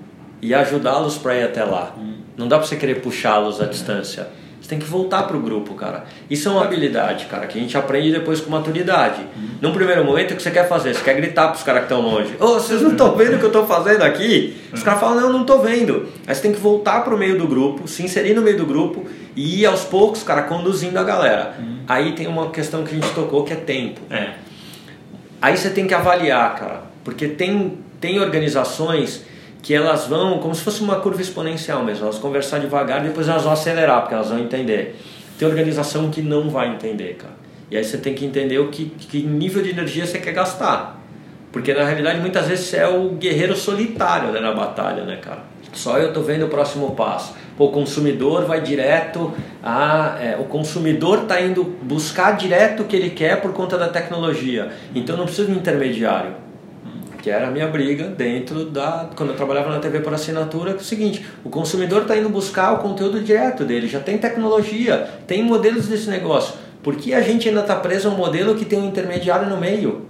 e 0.41 0.55
ajudá-los 0.55 1.19
para 1.19 1.35
ir 1.35 1.45
até 1.45 1.65
lá. 1.65 1.95
Hum. 1.99 2.15
Não 2.37 2.49
dá 2.49 2.59
para 2.59 2.67
você 2.67 2.77
querer 2.77 3.01
puxá-los 3.01 3.61
à 3.61 3.65
hum. 3.65 3.69
distância. 3.69 4.29
Você 4.61 4.69
tem 4.71 4.79
que 4.79 4.87
voltar 4.87 5.23
para 5.23 5.37
o 5.37 5.41
grupo, 5.41 5.75
cara. 5.75 6.05
Isso 6.29 6.49
é 6.49 6.53
uma 6.53 6.65
habilidade, 6.65 7.27
cara, 7.27 7.47
que 7.47 7.59
a 7.59 7.61
gente 7.61 7.77
aprende 7.79 8.13
depois 8.13 8.41
com 8.41 8.51
maturidade. 8.51 9.23
Hum. 9.37 9.49
Num 9.63 9.73
primeiro 9.73 10.05
momento, 10.05 10.33
o 10.33 10.37
que 10.37 10.43
você 10.43 10.51
quer 10.51 10.69
fazer? 10.69 10.95
Você 10.95 11.03
quer 11.03 11.15
gritar 11.15 11.49
para 11.49 11.57
os 11.57 11.63
caras 11.63 11.87
que 11.87 11.93
estão 11.93 12.01
longe: 12.03 12.35
Ô, 12.39 12.45
oh, 12.45 12.55
vocês 12.55 12.83
não 12.83 12.91
estão 12.91 13.17
vendo 13.17 13.37
o 13.37 13.39
que 13.39 13.45
eu 13.45 13.49
estou 13.49 13.67
fazendo 13.67 14.03
aqui? 14.03 14.57
Os 14.73 14.83
caras 14.83 15.01
falam: 15.01 15.21
Não, 15.21 15.33
não 15.33 15.41
estou 15.43 15.63
vendo. 15.63 16.09
Aí 16.27 16.35
você 16.35 16.43
tem 16.43 16.53
que 16.53 16.61
voltar 16.61 17.03
para 17.03 17.15
o 17.15 17.19
meio 17.19 17.39
do 17.39 17.47
grupo, 17.47 17.89
se 17.89 18.03
inserir 18.03 18.35
no 18.35 18.43
meio 18.43 18.59
do 18.59 18.67
grupo 18.67 19.07
e 19.35 19.61
ir 19.61 19.67
aos 19.67 19.85
poucos, 19.85 20.23
cara, 20.23 20.43
conduzindo 20.43 20.99
a 20.99 21.05
galera. 21.05 21.55
Hum. 21.59 21.79
Aí 21.89 22.13
tem 22.13 22.27
uma 22.27 22.51
questão 22.51 22.85
que 22.85 22.91
a 22.91 22.95
gente 22.95 23.11
tocou 23.15 23.45
que 23.45 23.53
é 23.53 23.57
tempo. 23.57 24.01
É. 24.11 24.35
Aí 25.41 25.57
você 25.57 25.71
tem 25.71 25.87
que 25.87 25.95
avaliar, 25.95 26.57
cara, 26.57 26.83
porque 27.05 27.29
tem, 27.29 27.79
tem 28.01 28.19
organizações 28.19 29.25
que 29.63 29.75
elas 29.75 30.07
vão, 30.07 30.39
como 30.39 30.55
se 30.55 30.63
fosse 30.63 30.83
uma 30.83 30.97
curva 30.97 31.21
exponencial 31.21 31.85
mesmo, 31.85 32.05
elas 32.05 32.19
conversar 32.19 32.59
devagar 32.59 33.05
e 33.05 33.09
depois 33.09 33.29
elas 33.29 33.43
vão 33.43 33.53
acelerar, 33.53 34.03
porque 34.03 34.15
elas 34.15 34.29
vão 34.29 34.39
entender. 34.39 34.99
Tem 35.39 35.47
organização 35.47 36.11
que 36.11 36.23
não 36.23 36.49
vai 36.49 36.69
entender, 36.69 37.15
cara. 37.15 37.35
E 37.71 37.77
aí 37.77 37.85
você 37.85 37.99
tem 37.99 38.15
que 38.15 38.25
entender 38.25 38.59
o 38.59 38.69
que, 38.69 38.87
que 38.87 39.23
nível 39.23 39.63
de 39.63 39.71
energia 39.71 40.07
você 40.07 40.19
quer 40.19 40.33
gastar. 40.33 40.99
Porque 41.53 41.73
na 41.73 41.85
realidade 41.85 42.21
muitas 42.21 42.47
vezes 42.47 42.67
você 42.67 42.79
é 42.79 42.89
o 42.89 43.11
guerreiro 43.11 43.57
solitário 43.57 44.33
né, 44.33 44.41
na 44.41 44.53
batalha, 44.53 45.05
né, 45.05 45.17
cara? 45.17 45.43
Só 45.73 45.99
eu 45.99 46.13
tô 46.13 46.23
vendo 46.23 46.47
o 46.47 46.49
próximo 46.49 46.95
passo. 46.95 47.35
Pô, 47.57 47.67
o 47.67 47.73
consumidor 47.73 48.45
vai 48.47 48.61
direto 48.61 49.33
a. 49.63 50.17
É, 50.21 50.37
o 50.39 50.45
consumidor 50.45 51.23
está 51.23 51.41
indo 51.41 51.65
buscar 51.83 52.33
direto 52.37 52.83
o 52.83 52.87
que 52.87 52.97
ele 52.97 53.11
quer 53.11 53.41
por 53.41 53.53
conta 53.53 53.77
da 53.77 53.89
tecnologia. 53.89 54.71
Então 54.95 55.17
não 55.17 55.25
precisa 55.25 55.47
de 55.47 55.53
um 55.53 55.57
intermediário 55.57 56.48
que 57.29 57.31
era 57.31 57.49
a 57.49 57.51
minha 57.51 57.69
briga 57.69 58.05
dentro 58.05 58.65
da 58.65 59.11
quando 59.15 59.31
eu 59.31 59.37
trabalhava 59.37 59.69
na 59.69 59.79
TV 59.81 60.01
por 60.01 60.15
assinatura, 60.15 60.73
que 60.73 60.79
é 60.79 60.81
o 60.81 60.85
seguinte, 60.85 61.27
o 61.45 61.51
consumidor 61.51 62.03
está 62.03 62.17
indo 62.17 62.31
buscar 62.31 62.73
o 62.73 62.79
conteúdo 62.79 63.21
direto 63.21 63.67
dele, 63.67 63.87
já 63.87 64.01
tem 64.01 64.17
tecnologia, 64.17 65.07
tem 65.27 65.43
modelos 65.43 65.89
desse 65.89 66.09
negócio. 66.09 66.55
Por 66.83 66.97
que 66.97 67.13
a 67.13 67.21
gente 67.21 67.47
ainda 67.47 67.61
está 67.61 67.77
preso 67.77 68.09
a 68.09 68.13
um 68.13 68.17
modelo 68.17 68.55
que 68.55 68.65
tem 68.65 68.79
um 68.79 68.89
intermediário 68.89 69.47
no 69.47 69.59
meio? 69.59 70.07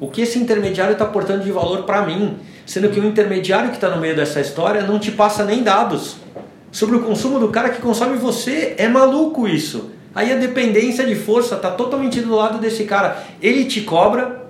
O 0.00 0.08
que 0.08 0.22
esse 0.22 0.38
intermediário 0.38 0.94
está 0.94 1.04
aportando 1.04 1.44
de 1.44 1.52
valor 1.52 1.82
para 1.82 2.06
mim? 2.06 2.36
Sendo 2.64 2.88
que 2.88 2.98
o 2.98 3.04
intermediário 3.04 3.68
que 3.68 3.76
está 3.76 3.90
no 3.90 4.00
meio 4.00 4.16
dessa 4.16 4.40
história 4.40 4.80
não 4.80 4.98
te 4.98 5.10
passa 5.10 5.44
nem 5.44 5.62
dados 5.62 6.16
sobre 6.72 6.96
o 6.96 7.02
consumo 7.02 7.38
do 7.38 7.48
cara 7.48 7.68
que 7.68 7.82
consome 7.82 8.16
você. 8.16 8.74
É 8.78 8.88
maluco 8.88 9.46
isso. 9.46 9.90
Aí 10.14 10.32
a 10.32 10.36
dependência 10.36 11.04
de 11.04 11.14
força 11.14 11.56
está 11.56 11.70
totalmente 11.70 12.22
do 12.22 12.34
lado 12.34 12.58
desse 12.58 12.84
cara. 12.84 13.22
Ele 13.42 13.66
te 13.66 13.82
cobra, 13.82 14.45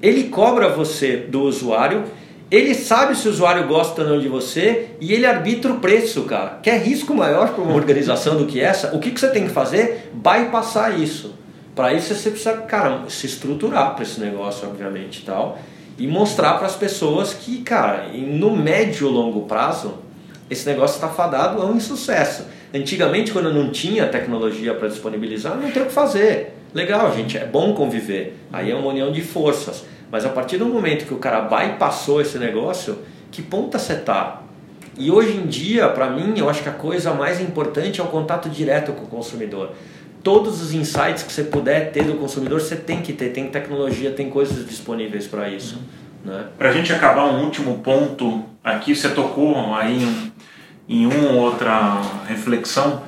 ele 0.00 0.24
cobra 0.24 0.68
você 0.68 1.16
do 1.16 1.42
usuário, 1.42 2.04
ele 2.50 2.74
sabe 2.74 3.14
se 3.14 3.28
o 3.28 3.30
usuário 3.30 3.66
gosta 3.66 4.02
ou 4.02 4.08
não 4.08 4.20
de 4.20 4.28
você 4.28 4.90
e 5.00 5.12
ele 5.12 5.26
arbitra 5.26 5.72
o 5.72 5.80
preço, 5.80 6.22
cara. 6.22 6.58
Quer 6.62 6.80
risco 6.80 7.14
maior 7.14 7.52
para 7.52 7.62
uma 7.62 7.74
organização 7.74 8.36
do 8.36 8.46
que 8.46 8.58
essa? 8.58 8.94
O 8.96 8.98
que, 8.98 9.10
que 9.10 9.20
você 9.20 9.28
tem 9.28 9.46
que 9.46 9.52
fazer? 9.52 10.10
Bypassar 10.14 10.98
isso. 10.98 11.34
Para 11.74 11.92
isso 11.92 12.14
você 12.14 12.30
precisa, 12.30 12.54
cara, 12.54 13.02
se 13.08 13.26
estruturar 13.26 13.94
para 13.94 14.02
esse 14.02 14.18
negócio, 14.18 14.66
obviamente, 14.66 15.20
e 15.20 15.22
tal. 15.22 15.58
E 15.98 16.06
mostrar 16.06 16.54
para 16.54 16.66
as 16.66 16.74
pessoas 16.74 17.34
que, 17.34 17.58
cara, 17.58 18.06
no 18.14 18.56
médio 18.56 19.08
e 19.08 19.12
longo 19.12 19.42
prazo, 19.42 19.94
esse 20.48 20.66
negócio 20.66 20.94
está 20.94 21.08
fadado 21.08 21.60
a 21.60 21.66
um 21.66 21.76
insucesso. 21.76 22.46
Antigamente, 22.74 23.30
quando 23.30 23.52
não 23.52 23.70
tinha 23.70 24.06
tecnologia 24.06 24.74
para 24.74 24.88
disponibilizar, 24.88 25.56
não 25.56 25.70
tem 25.70 25.82
o 25.82 25.86
que 25.86 25.92
fazer. 25.92 26.54
Legal, 26.72 27.14
gente, 27.14 27.36
é 27.36 27.44
bom 27.44 27.74
conviver. 27.74 28.36
Aí 28.52 28.70
é 28.70 28.74
uma 28.74 28.88
união 28.88 29.12
de 29.12 29.22
forças. 29.22 29.84
Mas 30.10 30.24
a 30.24 30.28
partir 30.28 30.56
do 30.56 30.66
momento 30.66 31.06
que 31.06 31.14
o 31.14 31.18
cara 31.18 31.40
bypassou 31.42 32.20
esse 32.20 32.38
negócio, 32.38 32.98
que 33.30 33.42
ponta 33.42 33.78
você 33.78 33.94
tá? 33.94 34.42
E 34.96 35.10
hoje 35.10 35.36
em 35.36 35.46
dia, 35.46 35.88
para 35.88 36.10
mim, 36.10 36.34
eu 36.36 36.48
acho 36.48 36.62
que 36.62 36.68
a 36.68 36.72
coisa 36.72 37.12
mais 37.14 37.40
importante 37.40 38.00
é 38.00 38.04
o 38.04 38.08
contato 38.08 38.48
direto 38.48 38.92
com 38.92 39.04
o 39.04 39.06
consumidor. 39.06 39.72
Todos 40.24 40.60
os 40.60 40.74
insights 40.74 41.22
que 41.22 41.32
você 41.32 41.44
puder 41.44 41.92
ter 41.92 42.04
do 42.04 42.14
consumidor, 42.14 42.60
você 42.60 42.74
tem 42.74 43.00
que 43.00 43.12
ter. 43.12 43.28
Tem 43.28 43.48
tecnologia, 43.48 44.10
tem 44.10 44.28
coisas 44.28 44.66
disponíveis 44.66 45.26
para 45.26 45.48
isso. 45.48 45.78
Né? 46.24 46.46
Para 46.58 46.70
a 46.70 46.72
gente 46.72 46.92
acabar 46.92 47.26
um 47.26 47.44
último 47.44 47.78
ponto 47.78 48.44
aqui, 48.64 48.94
você 48.94 49.10
tocou 49.10 49.72
aí 49.74 50.02
em, 50.02 50.32
em 50.88 51.06
uma 51.06 51.30
ou 51.30 51.36
outra 51.36 52.00
reflexão 52.26 53.02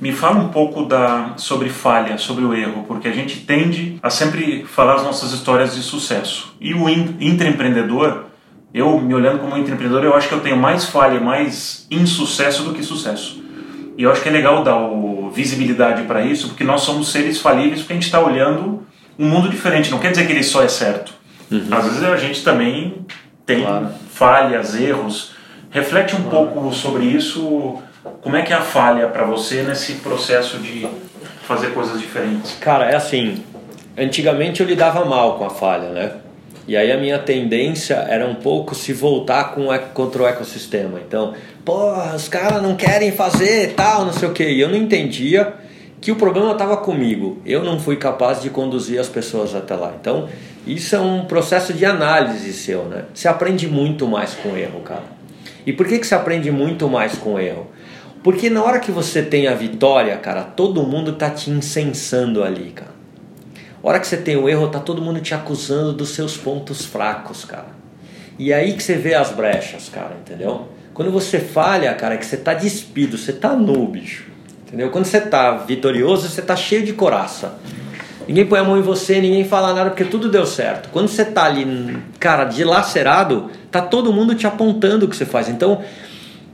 me 0.00 0.12
fala 0.12 0.38
um 0.38 0.48
pouco 0.48 0.84
da, 0.84 1.34
sobre 1.36 1.68
falha, 1.68 2.18
sobre 2.18 2.44
o 2.44 2.54
erro, 2.54 2.84
porque 2.86 3.08
a 3.08 3.12
gente 3.12 3.40
tende 3.40 3.98
a 4.02 4.10
sempre 4.10 4.64
falar 4.64 4.94
as 4.94 5.02
nossas 5.02 5.32
histórias 5.32 5.74
de 5.74 5.82
sucesso. 5.82 6.54
E 6.60 6.72
o 6.72 6.88
intraempreendedor, 6.88 8.26
eu 8.72 9.00
me 9.00 9.14
olhando 9.14 9.40
como 9.40 9.56
intraempreendedor, 9.56 10.04
eu 10.04 10.14
acho 10.14 10.28
que 10.28 10.34
eu 10.34 10.40
tenho 10.40 10.56
mais 10.56 10.84
falha, 10.84 11.20
mais 11.20 11.86
insucesso 11.90 12.62
do 12.62 12.72
que 12.72 12.82
sucesso. 12.82 13.42
E 13.96 14.02
eu 14.04 14.12
acho 14.12 14.22
que 14.22 14.28
é 14.28 14.32
legal 14.32 14.62
dar 14.62 14.76
o, 14.76 15.18
visibilidade 15.30 16.02
para 16.02 16.24
isso, 16.24 16.48
porque 16.48 16.64
nós 16.64 16.82
somos 16.82 17.10
seres 17.10 17.40
falíveis, 17.40 17.80
porque 17.80 17.92
a 17.92 17.96
gente 17.96 18.06
está 18.06 18.20
olhando 18.20 18.86
um 19.18 19.28
mundo 19.28 19.48
diferente. 19.48 19.90
Não 19.90 19.98
quer 19.98 20.10
dizer 20.10 20.26
que 20.26 20.32
ele 20.32 20.42
só 20.42 20.62
é 20.62 20.68
certo. 20.68 21.12
Uhum. 21.50 21.68
Às 21.70 21.84
vezes 21.84 22.02
a 22.02 22.16
gente 22.16 22.42
também 22.42 23.06
tem 23.44 23.62
claro. 23.62 23.88
falhas, 24.10 24.74
erros. 24.74 25.32
Reflete 25.70 26.14
um 26.16 26.22
claro. 26.22 26.48
pouco 26.48 26.74
sobre 26.74 27.04
isso 27.04 27.82
como 28.20 28.36
é 28.36 28.42
que 28.42 28.52
é 28.52 28.56
a 28.56 28.62
falha 28.62 29.08
para 29.08 29.24
você 29.24 29.62
nesse 29.62 29.94
processo 29.94 30.58
de 30.58 30.86
fazer 31.42 31.68
coisas 31.68 32.00
diferentes? 32.00 32.56
Cara, 32.60 32.84
é 32.90 32.94
assim. 32.94 33.42
Antigamente 33.96 34.60
eu 34.60 34.66
lidava 34.66 35.04
mal 35.04 35.38
com 35.38 35.44
a 35.44 35.50
falha, 35.50 35.88
né? 35.90 36.12
E 36.68 36.76
aí 36.76 36.92
a 36.92 36.98
minha 36.98 37.18
tendência 37.18 37.94
era 37.94 38.26
um 38.26 38.34
pouco 38.34 38.74
se 38.74 38.92
voltar 38.92 39.54
com, 39.54 39.68
contra 39.94 40.22
o 40.22 40.26
ecossistema. 40.26 41.00
Então, 41.06 41.32
pô, 41.64 41.94
os 42.14 42.28
caras 42.28 42.62
não 42.62 42.76
querem 42.76 43.10
fazer 43.10 43.72
tal, 43.74 44.04
não 44.04 44.12
sei 44.12 44.28
o 44.28 44.32
que. 44.32 44.44
E 44.44 44.60
eu 44.60 44.68
não 44.68 44.76
entendia 44.76 45.54
que 45.98 46.12
o 46.12 46.16
problema 46.16 46.52
estava 46.52 46.76
comigo. 46.76 47.40
Eu 47.46 47.64
não 47.64 47.80
fui 47.80 47.96
capaz 47.96 48.42
de 48.42 48.50
conduzir 48.50 49.00
as 49.00 49.08
pessoas 49.08 49.54
até 49.54 49.74
lá. 49.74 49.94
Então, 49.98 50.28
Isso 50.66 50.94
é 50.94 51.00
um 51.00 51.24
processo 51.24 51.72
de 51.72 51.86
análise 51.86 52.52
seu, 52.52 52.84
né? 52.84 53.04
Você 53.14 53.26
aprende 53.26 53.66
muito 53.66 54.06
mais 54.06 54.34
com 54.34 54.54
erro, 54.54 54.80
cara. 54.80 55.04
E 55.64 55.72
por 55.72 55.86
que, 55.88 55.98
que 55.98 56.06
você 56.06 56.14
aprende 56.14 56.50
muito 56.50 56.86
mais 56.88 57.16
com 57.16 57.40
erro? 57.40 57.66
Porque 58.22 58.50
na 58.50 58.62
hora 58.62 58.80
que 58.80 58.90
você 58.90 59.22
tem 59.22 59.46
a 59.46 59.54
vitória, 59.54 60.16
cara, 60.16 60.42
todo 60.42 60.82
mundo 60.82 61.12
tá 61.12 61.30
te 61.30 61.50
incensando 61.50 62.42
ali, 62.42 62.72
cara. 62.72 62.90
A 63.82 63.88
hora 63.88 64.00
que 64.00 64.06
você 64.06 64.16
tem 64.16 64.36
o 64.36 64.48
erro, 64.48 64.68
tá 64.68 64.80
todo 64.80 65.00
mundo 65.00 65.20
te 65.20 65.34
acusando 65.34 65.92
dos 65.92 66.10
seus 66.10 66.36
pontos 66.36 66.84
fracos, 66.84 67.44
cara. 67.44 67.68
E 68.38 68.52
é 68.52 68.56
aí 68.56 68.72
que 68.72 68.82
você 68.82 68.94
vê 68.94 69.14
as 69.14 69.30
brechas, 69.30 69.88
cara, 69.88 70.16
entendeu? 70.20 70.68
Quando 70.92 71.12
você 71.12 71.38
falha, 71.38 71.94
cara, 71.94 72.14
é 72.14 72.16
que 72.16 72.26
você 72.26 72.36
tá 72.36 72.54
despido, 72.54 73.16
você 73.16 73.32
tá 73.32 73.54
nu, 73.54 73.86
bicho. 73.86 74.26
Entendeu? 74.66 74.90
Quando 74.90 75.04
você 75.04 75.20
tá 75.20 75.56
vitorioso, 75.56 76.28
você 76.28 76.42
tá 76.42 76.56
cheio 76.56 76.84
de 76.84 76.92
coraça. 76.92 77.54
Ninguém 78.26 78.44
põe 78.44 78.58
a 78.58 78.64
mão 78.64 78.76
em 78.76 78.82
você, 78.82 79.20
ninguém 79.20 79.44
fala 79.44 79.72
nada 79.72 79.90
porque 79.90 80.04
tudo 80.04 80.28
deu 80.28 80.44
certo. 80.44 80.90
Quando 80.90 81.08
você 81.08 81.24
tá 81.24 81.44
ali, 81.44 81.96
cara, 82.18 82.44
dilacerado, 82.44 83.50
tá 83.70 83.80
todo 83.80 84.12
mundo 84.12 84.34
te 84.34 84.46
apontando 84.46 85.06
o 85.06 85.08
que 85.08 85.16
você 85.16 85.24
faz. 85.24 85.48
Então, 85.48 85.80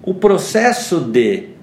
o 0.03 0.15
processo 0.15 1.01
de 1.01 1.54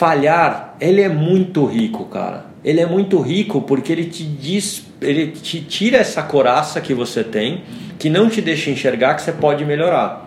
falhar, 0.00 0.76
ele 0.80 1.02
é 1.02 1.10
muito 1.10 1.66
rico, 1.66 2.06
cara. 2.06 2.46
Ele 2.64 2.80
é 2.80 2.86
muito 2.86 3.20
rico 3.20 3.60
porque 3.60 3.92
ele 3.92 4.06
te 4.06 4.24
diz, 4.24 4.86
ele 4.98 5.26
te 5.26 5.60
tira 5.60 5.98
essa 5.98 6.22
coraça 6.22 6.80
que 6.80 6.94
você 6.94 7.22
tem, 7.22 7.64
que 7.98 8.08
não 8.08 8.30
te 8.30 8.40
deixa 8.40 8.70
enxergar 8.70 9.14
que 9.14 9.20
você 9.20 9.30
pode 9.30 9.62
melhorar. 9.62 10.26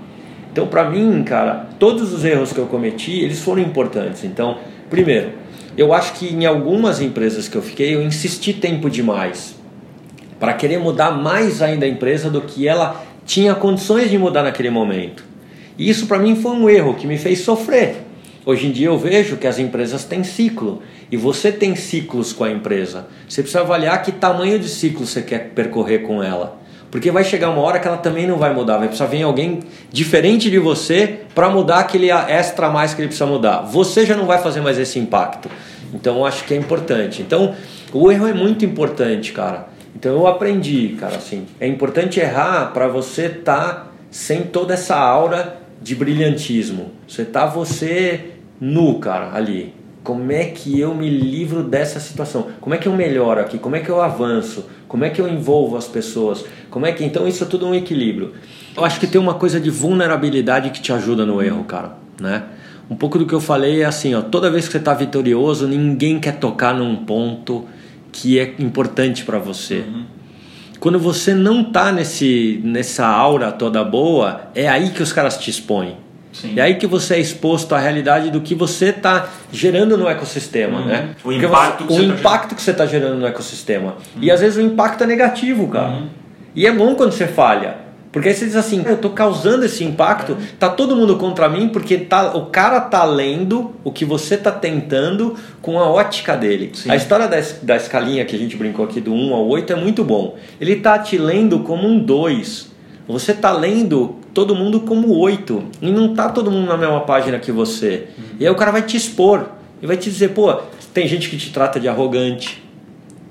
Então, 0.52 0.68
para 0.68 0.88
mim, 0.88 1.24
cara, 1.24 1.70
todos 1.80 2.14
os 2.14 2.24
erros 2.24 2.54
que 2.54 2.60
eu 2.60 2.68
cometi, 2.68 3.20
eles 3.20 3.40
foram 3.40 3.64
importantes. 3.64 4.24
Então, 4.24 4.60
primeiro, 4.92 5.32
eu 5.76 5.92
acho 5.92 6.14
que 6.14 6.32
em 6.32 6.46
algumas 6.46 7.02
empresas 7.02 7.48
que 7.48 7.56
eu 7.56 7.62
fiquei, 7.64 7.96
eu 7.96 8.04
insisti 8.04 8.54
tempo 8.54 8.92
demais 8.92 9.56
para 10.40 10.54
querer 10.54 10.78
mudar 10.78 11.10
mais 11.10 11.64
ainda 11.64 11.88
a 11.88 11.90
empresa 11.90 12.30
do 12.30 12.42
que 12.42 12.68
ela 12.68 13.04
tinha 13.26 13.56
condições 13.56 14.12
de 14.12 14.20
mudar 14.20 14.44
naquele 14.44 14.70
momento. 14.70 15.24
E 15.80 15.90
isso 15.90 16.06
para 16.06 16.20
mim 16.20 16.36
foi 16.36 16.52
um 16.52 16.70
erro 16.70 16.94
que 16.94 17.08
me 17.08 17.18
fez 17.18 17.40
sofrer. 17.40 18.13
Hoje 18.46 18.68
em 18.68 18.72
dia 18.72 18.88
eu 18.88 18.98
vejo 18.98 19.38
que 19.38 19.48
as 19.48 19.58
empresas 19.58 20.04
têm 20.04 20.24
ciclo 20.24 20.82
e 21.10 21.16
você 21.16 21.52
tem 21.52 21.76
ciclos 21.76 22.34
com 22.34 22.44
a 22.44 22.52
empresa. 22.52 23.08
Você 23.28 23.42
precisa 23.42 23.62
avaliar 23.62 24.02
que 24.02 24.12
tamanho 24.12 24.60
de 24.60 24.68
ciclo 24.68 25.06
você 25.06 25.22
quer 25.22 25.52
percorrer 25.52 26.00
com 26.00 26.22
ela. 26.22 26.60
Porque 26.92 27.10
vai 27.10 27.24
chegar 27.24 27.50
uma 27.50 27.62
hora 27.62 27.80
que 27.80 27.88
ela 27.88 27.98
também 27.98 28.28
não 28.28 28.38
vai 28.38 28.54
mudar, 28.54 28.78
vai 28.78 28.88
precisar 28.88 29.08
vir 29.08 29.24
alguém 29.24 29.62
diferente 29.92 30.52
de 30.52 30.60
você 30.60 31.22
para 31.34 31.50
mudar 31.50 31.80
aquele 31.80 32.12
extra 32.12 32.70
mais 32.70 32.94
que 32.94 33.02
ele 33.02 33.08
precisa 33.08 33.26
mudar. 33.26 33.62
Você 33.62 34.06
já 34.06 34.16
não 34.16 34.26
vai 34.26 34.40
fazer 34.40 34.62
mais 34.62 34.78
esse 34.78 35.00
impacto. 35.00 35.50
Então 35.94 36.26
acho 36.26 36.44
que 36.44 36.54
é 36.54 36.58
importante. 36.58 37.22
Então 37.22 37.56
o 37.94 38.12
erro 38.12 38.28
é 38.28 38.34
muito 38.34 38.66
importante, 38.66 39.32
cara. 39.32 39.70
Então 39.96 40.12
eu 40.12 40.28
aprendi, 40.28 40.98
cara, 41.00 41.16
assim, 41.16 41.46
é 41.60 41.68
importante 41.68 42.20
errar 42.20 42.74
para 42.74 42.88
você 42.88 43.28
estar 43.28 43.74
tá 43.74 43.88
sem 44.12 44.44
toda 44.44 44.74
essa 44.74 44.98
aura 44.98 45.62
de 45.82 45.96
brilhantismo. 45.96 46.92
Você 47.08 47.26
tá 47.26 47.46
você 47.46 48.33
nu, 48.64 48.98
cara, 49.00 49.36
ali. 49.36 49.74
Como 50.04 50.32
é 50.32 50.46
que 50.46 50.80
eu 50.80 50.96
me 50.96 51.10
livro 51.10 51.64
dessa 51.64 52.00
situação? 52.00 52.48
Como 52.62 52.74
é 52.74 52.78
que 52.78 52.88
eu 52.88 52.94
melhoro 52.94 53.42
aqui? 53.42 53.58
Como 53.58 53.76
é 53.76 53.82
que 53.82 53.90
eu 53.90 54.02
avanço? 54.02 54.66
Como 54.88 55.04
é 55.04 55.10
que 55.10 55.20
eu 55.20 55.28
envolvo 55.28 55.76
as 55.76 55.88
pessoas? 55.88 56.46
Como 56.70 56.86
é 56.86 56.92
que 56.92 57.04
então 57.04 57.28
isso 57.28 57.44
é 57.44 57.48
tudo 57.48 57.68
um 57.68 57.76
equilíbrio? 57.76 58.34
Eu 58.76 58.86
acho 58.86 59.00
que 59.00 59.08
tem 59.08 59.20
uma 59.20 59.34
coisa 59.34 59.60
de 59.60 59.70
vulnerabilidade 59.70 60.70
que 60.70 60.82
te 60.82 60.94
ajuda 60.94 61.26
no 61.26 61.42
erro, 61.42 61.64
cara, 61.66 61.98
né? 62.20 62.44
Um 62.90 62.96
pouco 62.96 63.18
do 63.18 63.26
que 63.26 63.34
eu 63.34 63.40
falei 63.40 63.82
é 63.82 63.86
assim, 63.86 64.14
ó, 64.14 64.22
toda 64.22 64.52
vez 64.52 64.66
que 64.66 64.72
você 64.74 64.78
está 64.78 64.94
vitorioso, 64.94 65.68
ninguém 65.68 66.20
quer 66.20 66.38
tocar 66.38 66.74
num 66.74 66.96
ponto 66.98 67.66
que 68.12 68.40
é 68.40 68.56
importante 68.60 69.24
para 69.24 69.40
você. 69.40 69.80
Uhum. 69.80 70.04
Quando 70.80 71.00
você 71.00 71.34
não 71.34 71.64
tá 71.64 71.92
nesse 71.92 72.60
nessa 72.64 73.08
aura 73.08 73.52
toda 73.52 73.84
boa, 73.84 74.50
é 74.54 74.70
aí 74.70 74.90
que 74.90 75.02
os 75.02 75.14
caras 75.14 75.38
te 75.38 75.50
expõem. 75.50 75.98
Sim. 76.34 76.56
É 76.58 76.64
aí 76.64 76.76
que 76.76 76.88
você 76.88 77.16
é 77.16 77.20
exposto 77.20 77.74
à 77.74 77.80
realidade 77.80 78.32
do 78.32 78.42
que 78.42 78.56
você 78.56 78.88
está 78.88 79.30
gerando 79.52 79.98
no 79.98 80.10
ecossistema, 80.10 80.80
uhum. 80.80 80.86
né? 80.86 81.16
O 81.24 81.32
impacto, 81.32 81.86
você, 81.86 81.88
que, 81.88 81.94
o 81.94 81.96
você 81.96 82.08
tá 82.08 82.20
impacto 82.20 82.50
tá 82.50 82.56
que 82.56 82.62
você 82.62 82.72
está 82.72 82.86
gerando 82.86 83.20
no 83.20 83.28
ecossistema. 83.28 83.92
Uhum. 84.16 84.24
E 84.24 84.32
às 84.32 84.42
vezes 84.42 84.58
o 84.58 84.62
impacto 84.62 85.04
é 85.04 85.08
negativo, 85.08 85.68
cara. 85.68 85.90
Uhum. 85.90 86.08
E 86.56 86.68
é 86.68 86.72
bom 86.72 86.96
quando 86.96 87.12
você 87.12 87.28
falha. 87.28 87.84
Porque 88.12 88.30
aí 88.30 88.36
você 88.36 88.46
diz 88.46 88.56
assim, 88.56 88.84
eu 88.86 88.94
estou 88.94 89.10
causando 89.10 89.66
esse 89.66 89.84
impacto, 89.84 90.38
tá 90.60 90.70
todo 90.70 90.96
mundo 90.96 91.18
contra 91.18 91.50
mim 91.50 91.70
porque 91.70 91.98
tá, 91.98 92.36
o 92.36 92.46
cara 92.46 92.80
tá 92.80 93.04
lendo 93.04 93.74
o 93.84 93.92
que 93.92 94.06
você 94.06 94.38
tá 94.38 94.52
tentando 94.52 95.36
com 95.64 95.80
a 95.80 95.90
ótica 95.90 96.38
dele. 96.38 96.70
Sim. 96.76 96.92
A 96.92 96.96
história 96.96 97.28
da, 97.28 97.38
da 97.64 97.76
escalinha 97.76 98.24
que 98.24 98.36
a 98.36 98.40
gente 98.40 98.56
brincou 98.56 98.86
aqui 98.86 99.02
do 99.02 99.12
1 99.12 99.34
ao 99.34 99.48
8 99.48 99.74
é 99.74 99.76
muito 99.76 100.04
bom. 100.04 100.38
Ele 100.62 100.76
tá 100.76 101.00
te 101.00 101.18
lendo 101.18 101.62
como 101.62 101.88
um 101.88 101.98
2. 101.98 102.72
Você 103.08 103.34
tá 103.34 103.52
lendo 103.52 104.20
todo 104.34 104.56
mundo 104.56 104.82
como 104.82 105.16
8 105.18 105.64
e 105.82 105.92
não 105.92 106.14
tá 106.14 106.30
todo 106.30 106.50
mundo 106.50 106.68
na 106.68 106.78
mesma 106.78 107.02
página 107.02 107.40
que 107.40 107.52
você. 107.52 108.08
Uhum. 108.18 108.24
E 108.40 108.48
aí 108.48 108.52
o 108.52 108.56
cara 108.56 108.72
vai 108.72 108.82
te 108.82 108.98
expor 108.98 109.50
e 109.82 109.88
vai 109.88 109.98
te 109.98 110.10
dizer, 110.10 110.30
pô, 110.30 110.54
tem 110.94 111.08
gente 111.08 111.30
que 111.30 111.38
te 111.38 111.52
trata 111.52 111.80
de 111.80 111.88
arrogante, 111.88 112.64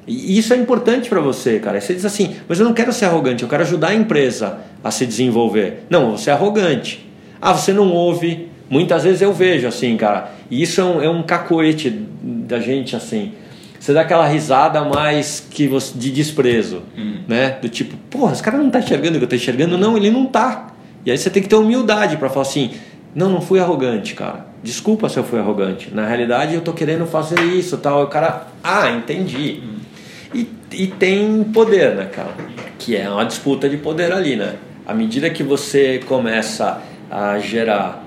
e 0.07 0.37
isso 0.37 0.53
é 0.53 0.57
importante 0.57 1.09
para 1.09 1.21
você, 1.21 1.59
cara. 1.59 1.81
Você 1.81 1.95
diz 1.95 2.05
assim, 2.05 2.35
mas 2.49 2.59
eu 2.59 2.65
não 2.65 2.73
quero 2.73 2.93
ser 2.93 3.05
arrogante, 3.05 3.43
eu 3.43 3.49
quero 3.49 3.63
ajudar 3.63 3.89
a 3.89 3.95
empresa 3.95 4.59
a 4.83 4.91
se 4.91 5.07
desenvolver. 5.07 5.85
Não, 5.89 6.13
você 6.13 6.31
é 6.31 6.33
arrogante. 6.33 7.09
Ah, 7.41 7.53
você 7.53 7.73
não 7.73 7.91
ouve. 7.93 8.49
Muitas 8.69 9.05
vezes 9.05 9.23
eu 9.23 9.33
vejo 9.33 9.67
assim, 9.67 9.97
cara. 9.97 10.33
E 10.51 10.63
isso 10.63 10.81
é 10.81 10.85
um, 10.85 11.03
é 11.03 11.09
um 11.09 11.23
cacoete 11.23 11.91
da 11.91 12.59
gente, 12.59 12.97
assim. 12.97 13.33
Você 13.79 13.93
dá 13.93 14.01
aquela 14.03 14.27
risada 14.27 14.85
mais 14.85 15.45
que 15.51 15.67
você, 15.67 15.97
de 15.97 16.11
desprezo, 16.11 16.83
hum. 16.97 17.19
né? 17.29 17.59
Do 17.61 17.69
tipo, 17.69 17.97
porra, 18.11 18.33
esse 18.33 18.43
cara 18.43 18.59
não 18.59 18.71
tá 18.71 18.79
enxergando 18.79 19.17
o 19.17 19.19
que 19.19 19.25
eu 19.25 19.29
tô 19.29 19.37
enxergando. 19.37 19.77
Não, 19.79 19.97
ele 19.97 20.11
não 20.11 20.27
tá. 20.27 20.72
E 21.05 21.11
aí 21.11 21.19
você 21.19 21.31
tem 21.31 21.43
que 21.43 21.49
ter 21.49 21.57
humildade 21.57 22.17
para 22.17 22.29
falar 22.29 22.43
assim, 22.43 22.73
não, 23.15 23.29
não 23.29 23.41
fui 23.41 23.59
arrogante, 23.61 24.15
cara. 24.15 24.47
Desculpa 24.63 25.09
se 25.09 25.19
eu 25.19 25.25
fui 25.25 25.39
arrogante. 25.39 25.93
Na 25.93 26.07
realidade, 26.07 26.55
eu 26.55 26.61
tô 26.61 26.73
querendo 26.73 27.07
fazer 27.07 27.41
isso, 27.43 27.77
tal. 27.79 28.05
O 28.05 28.07
cara, 28.07 28.47
ah, 28.63 28.91
entendi. 28.91 29.63
E, 30.33 30.49
e 30.73 30.87
tem 30.87 31.45
poder, 31.45 31.95
né, 31.95 32.07
cara? 32.07 32.33
Que 32.79 32.97
é 32.97 33.09
uma 33.11 33.25
disputa 33.25 33.69
de 33.69 33.77
poder 33.77 34.13
ali, 34.13 34.37
né? 34.37 34.55
À 34.87 34.95
medida 34.95 35.29
que 35.29 35.43
você 35.43 36.01
começa 36.07 36.81
a 37.11 37.39
gerar 37.39 38.05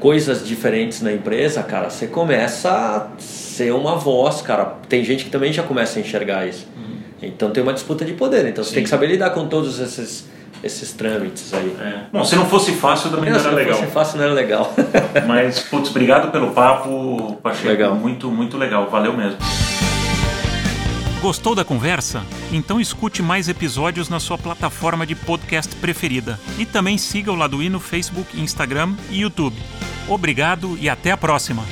coisas 0.00 0.46
diferentes 0.46 1.02
na 1.02 1.12
empresa, 1.12 1.62
cara, 1.62 1.90
você 1.90 2.06
começa 2.06 2.70
a 2.70 3.20
ser 3.20 3.72
uma 3.72 3.96
voz, 3.96 4.40
cara. 4.40 4.64
Tem 4.88 5.04
gente 5.04 5.24
que 5.24 5.30
também 5.30 5.52
já 5.52 5.62
começa 5.62 5.98
a 5.98 6.02
enxergar 6.02 6.46
isso. 6.46 6.66
Uhum. 6.76 6.96
Então 7.20 7.50
tem 7.50 7.62
uma 7.62 7.74
disputa 7.74 8.04
de 8.04 8.14
poder. 8.14 8.46
Então 8.46 8.64
você 8.64 8.70
Sim. 8.70 8.76
tem 8.76 8.84
que 8.84 8.90
saber 8.90 9.06
lidar 9.08 9.30
com 9.30 9.46
todos 9.46 9.78
esses 9.78 10.26
esses 10.62 10.92
trâmites 10.92 11.52
aí. 11.52 11.76
É. 11.80 12.00
Bom, 12.12 12.24
se 12.24 12.36
não 12.36 12.46
fosse 12.46 12.72
fácil 12.72 13.10
também 13.10 13.30
não, 13.30 13.38
era 13.38 13.50
legal. 13.50 13.74
Se 13.74 13.80
não 13.80 13.90
fosse 13.90 13.92
fácil 13.92 14.18
não 14.18 14.24
era 14.24 14.34
legal. 14.34 14.74
Mas, 15.26 15.60
putz, 15.60 15.90
obrigado 15.90 16.30
pelo 16.30 16.50
papo, 16.50 17.38
Pacheco. 17.42 17.68
Legal. 17.68 17.94
Muito, 17.94 18.30
muito 18.30 18.56
legal. 18.56 18.88
Valeu 18.90 19.16
mesmo. 19.16 19.38
Gostou 21.20 21.54
da 21.54 21.64
conversa? 21.64 22.22
Então 22.50 22.80
escute 22.80 23.22
mais 23.22 23.46
episódios 23.46 24.08
na 24.08 24.18
sua 24.18 24.38
plataforma 24.38 25.06
de 25.06 25.14
podcast 25.14 25.76
preferida. 25.76 26.40
E 26.58 26.64
também 26.64 26.96
siga 26.96 27.30
o 27.30 27.34
Laduí 27.36 27.68
no 27.68 27.78
Facebook, 27.78 28.40
Instagram 28.40 28.94
e 29.10 29.20
YouTube. 29.20 29.56
Obrigado 30.08 30.78
e 30.80 30.88
até 30.88 31.12
a 31.12 31.16
próxima! 31.16 31.62